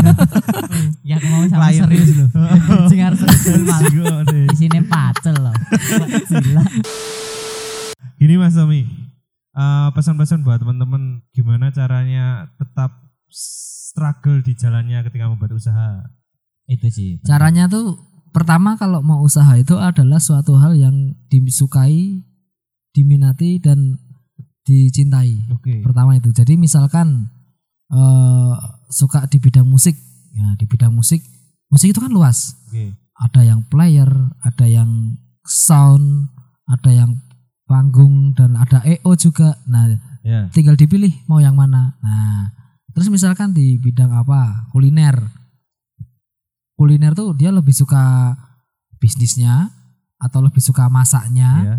ya 1.10 1.20
mau 1.28 1.44
sama 1.44 1.68
serius 1.68 2.16
loh 2.16 2.28
sing 2.90 3.04
harus 3.04 3.20
serius 3.20 3.68
malah 3.68 4.24
deh. 4.24 4.48
isine 4.56 4.80
pacel 4.88 5.36
loh 5.36 5.52
gila 6.32 6.64
Gini 8.20 8.36
Mas 8.36 8.52
Tommy, 8.52 8.84
eh, 9.56 9.88
pesan-pesan 9.96 10.44
buat 10.44 10.60
teman-teman 10.60 11.24
gimana 11.32 11.72
caranya 11.72 12.52
tetap 12.60 12.92
struggle 13.32 14.44
di 14.44 14.52
jalannya 14.52 15.00
ketika 15.08 15.24
membuat 15.28 15.56
usaha. 15.56 16.04
itu 16.68 16.86
sih 16.92 17.10
Caranya 17.24 17.64
tuh 17.64 17.96
pertama 18.30 18.76
kalau 18.76 19.00
mau 19.00 19.24
usaha 19.24 19.50
itu 19.56 19.74
adalah 19.80 20.20
suatu 20.20 20.54
hal 20.60 20.76
yang 20.76 21.16
disukai, 21.32 22.20
diminati 22.90 23.58
dan 23.58 23.98
dicintai. 24.64 25.50
Oke. 25.50 25.82
Pertama 25.82 26.16
itu. 26.16 26.30
Jadi 26.30 26.54
misalkan 26.56 27.30
eh, 27.90 28.54
suka 28.90 29.26
di 29.26 29.38
bidang 29.42 29.66
musik, 29.66 29.96
ya 30.34 30.54
di 30.54 30.64
bidang 30.66 30.94
musik, 30.94 31.22
musik 31.70 31.90
itu 31.90 32.00
kan 32.02 32.12
luas. 32.12 32.54
Oke. 32.68 32.94
Ada 33.20 33.44
yang 33.44 33.60
player, 33.68 34.08
ada 34.40 34.64
yang 34.64 35.20
sound, 35.44 36.30
ada 36.64 36.90
yang 36.90 37.20
panggung 37.68 38.32
dan 38.32 38.56
ada 38.56 38.80
EO 38.86 39.12
juga. 39.14 39.58
Nah, 39.68 40.08
Ya. 40.20 40.52
tinggal 40.52 40.76
dipilih 40.76 41.16
mau 41.24 41.40
yang 41.40 41.56
mana. 41.56 41.96
Nah, 42.04 42.52
Terus 42.90 43.06
misalkan 43.08 43.54
di 43.54 43.78
bidang 43.78 44.10
apa? 44.10 44.66
Kuliner. 44.74 45.14
Kuliner 46.74 47.12
tuh 47.14 47.36
dia 47.36 47.52
lebih 47.54 47.72
suka 47.72 48.34
bisnisnya 48.98 49.70
atau 50.20 50.44
lebih 50.44 50.60
suka 50.60 50.90
masaknya 50.92 51.50
Ya. 51.64 51.76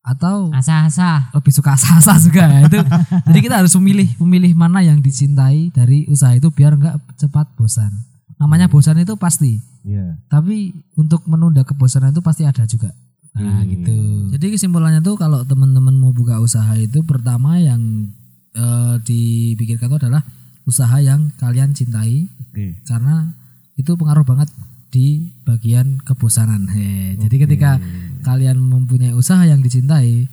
Atau 0.00 0.48
Asa-asa. 0.50 1.28
lebih 1.30 1.52
suka 1.52 1.76
sasa 1.76 2.16
juga 2.16 2.48
ya 2.48 2.60
itu. 2.64 2.80
Jadi 3.28 3.38
kita 3.40 3.60
harus 3.60 3.72
memilih 3.76 4.08
memilih 4.18 4.52
mana 4.54 4.80
yang 4.80 4.98
dicintai 4.98 5.68
dari 5.70 6.08
usaha 6.08 6.32
itu 6.32 6.48
biar 6.48 6.74
nggak 6.74 6.96
cepat 7.18 7.52
bosan. 7.54 7.92
Namanya 8.40 8.66
bosan 8.66 8.96
itu 8.96 9.12
pasti, 9.14 9.60
Iya. 9.84 10.16
tapi 10.26 10.72
untuk 10.94 11.24
menunda 11.24 11.60
kebosanan 11.60 12.10
itu 12.10 12.20
pasti 12.20 12.48
ada 12.48 12.64
juga. 12.64 12.88
Nah 13.30 13.60
Hmm. 13.60 13.68
gitu. 13.68 13.94
Jadi 14.32 14.56
kesimpulannya 14.56 15.00
tuh 15.00 15.14
kalau 15.14 15.44
teman-teman 15.44 15.94
mau 15.94 16.10
buka 16.10 16.40
usaha 16.40 16.72
itu 16.74 17.00
pertama 17.02 17.56
yang 17.56 18.08
eh, 18.50 18.96
dipikirkan 19.00 19.86
itu 19.86 19.98
adalah 20.00 20.26
usaha 20.66 20.98
yang 20.98 21.30
kalian 21.36 21.70
cintai 21.70 22.26
Oke. 22.42 22.82
karena 22.82 23.30
itu 23.76 23.94
pengaruh 23.94 24.26
banget 24.26 24.50
di 24.90 25.30
bagian 25.44 26.02
kebosanan. 26.02 26.66
He, 26.66 27.14
Jadi 27.16 27.36
ketika 27.38 27.78
kalian 28.20 28.60
mempunyai 28.60 29.16
usaha 29.16 29.42
yang 29.44 29.60
dicintai, 29.60 30.28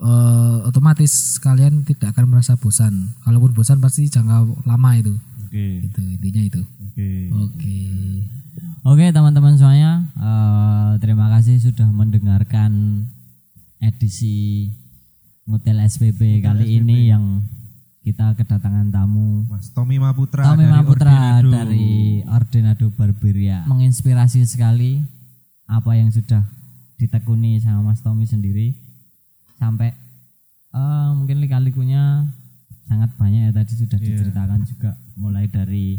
eh, 0.00 0.56
otomatis 0.66 1.38
kalian 1.42 1.84
tidak 1.84 2.16
akan 2.16 2.30
merasa 2.30 2.56
bosan. 2.56 3.14
Kalaupun 3.26 3.52
bosan 3.52 3.78
pasti 3.82 4.08
jangka 4.08 4.66
lama 4.66 4.90
itu. 4.96 5.14
Oke. 5.46 5.86
Itu 5.86 6.00
intinya 6.02 6.42
itu. 6.42 6.62
Oke. 6.90 7.10
Oke. 7.34 7.78
Oke 8.80 9.04
teman-teman 9.12 9.60
semuanya, 9.60 10.08
eh, 10.16 10.90
terima 11.04 11.28
kasih 11.28 11.60
sudah 11.60 11.88
mendengarkan 11.92 13.04
edisi 13.80 14.70
Ngutel 15.48 15.82
SPP 15.82 16.44
kali 16.44 16.78
ini 16.78 17.10
yang 17.10 17.42
kita 18.00 18.32
kedatangan 18.38 18.88
tamu 18.88 19.44
Mas 19.50 19.68
Tommy 19.76 20.00
Maputra 20.00 20.46
Tommy 20.46 20.64
dari 20.64 20.72
Maputra 20.72 21.12
Ordinado. 21.42 21.50
dari 21.52 21.88
Ordenado 22.24 22.86
Barberia 22.96 23.68
menginspirasi 23.68 24.46
sekali 24.48 25.04
apa 25.68 25.92
yang 25.98 26.08
sudah 26.08 26.48
ditekuni 27.00 27.56
sama 27.56 27.80
Mas 27.86 28.00
Tommy 28.00 28.24
sendiri 28.24 28.76
sampai 29.56 29.96
eh, 30.70 31.08
mungkin 31.10 31.40
lika-likunya 31.40 32.28
sangat 32.84 33.10
banyak 33.16 33.48
ya 33.48 33.52
tadi 33.52 33.72
sudah 33.74 33.96
Iya. 33.96 34.06
diceritakan 34.12 34.60
juga 34.62 34.90
mulai 35.14 35.46
dari 35.46 35.96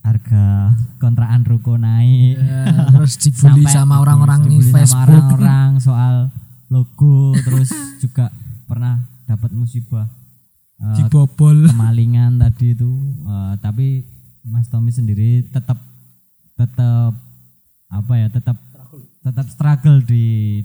harga 0.00 0.72
kontrakan 0.96 1.44
ruko 1.44 1.76
naik 1.76 2.40
Ya, 2.40 2.88
terus 2.90 3.14
dibully 3.18 3.68
sama 3.68 4.00
orang-orang 4.00 4.48
di 4.48 4.58
Facebook. 4.64 4.96
orang-orang 5.06 5.76
soal 5.78 6.32
logo 6.66 7.36
terus 7.36 7.68
juga 7.98 8.32
pernah 8.64 8.96
dapat 9.24 9.52
musibah 9.52 10.08
Dibobol. 10.96 11.68
kemalingan 11.68 12.40
tadi 12.40 12.72
itu 12.72 12.88
eh, 13.22 13.54
tapi 13.60 14.00
Mas 14.42 14.64
Tommy 14.66 14.88
sendiri 14.88 15.44
tetap 15.46 15.76
tetap 16.56 17.12
apa 17.86 18.12
ya 18.16 18.28
tetap 18.28 18.56
tetap 19.20 19.46
struggle 19.46 20.00
di 20.00 20.60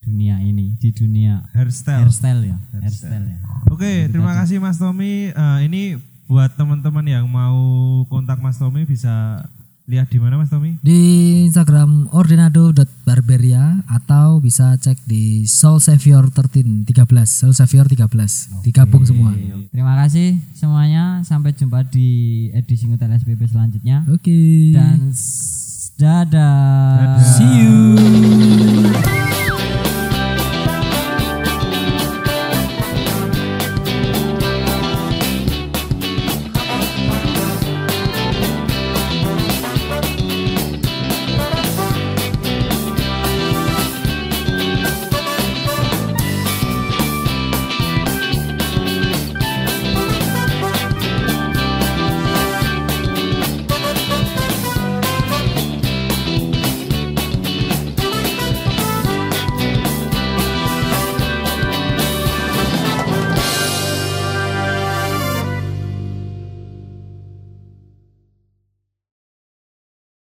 dunia 0.00 0.40
ini 0.40 0.72
di 0.74 0.88
dunia 0.90 1.44
hairstyle. 1.52 2.00
hairstyle 2.02 2.42
ya 2.46 2.56
hairstyle 2.74 3.26
ya 3.28 3.38
Oke, 3.68 4.08
terima 4.08 4.32
kasih 4.34 4.56
Mas 4.56 4.76
Tommy. 4.76 5.30
Eh, 5.30 5.58
ini 5.64 5.94
buat 6.24 6.52
teman-teman 6.54 7.04
yang 7.04 7.26
mau 7.26 7.60
kontak 8.06 8.40
Mas 8.40 8.56
Tommy 8.56 8.82
bisa 8.82 9.44
lihat 9.84 10.06
di 10.06 10.16
mana 10.16 10.38
Mas 10.38 10.48
Tommy? 10.48 10.78
Di 10.80 11.00
Instagram 11.44 12.08
ordinado.barberia 12.10 13.82
atau 13.86 14.38
bisa 14.38 14.74
cek 14.74 15.02
di 15.04 15.44
Soul 15.44 15.78
Savior 15.78 16.30
13 16.30 16.86
13 16.86 17.04
Soul 17.26 17.52
Savior 17.52 17.84
13 17.84 18.62
digabung 18.62 19.02
semua. 19.02 19.34
terima 19.68 19.98
kasih 19.98 20.38
semuanya 20.52 21.20
sampai 21.22 21.52
jumpa 21.52 21.84
di 21.84 22.08
edisi 22.52 22.86
Ngutel 22.86 23.12
SPP 23.12 23.44
selanjutnya 23.46 24.06
Oke. 24.06 24.72
dan 24.72 25.10
Dadah. 26.00 27.20
Dadah. 27.20 27.20
See 27.20 27.60
you. 27.60 29.29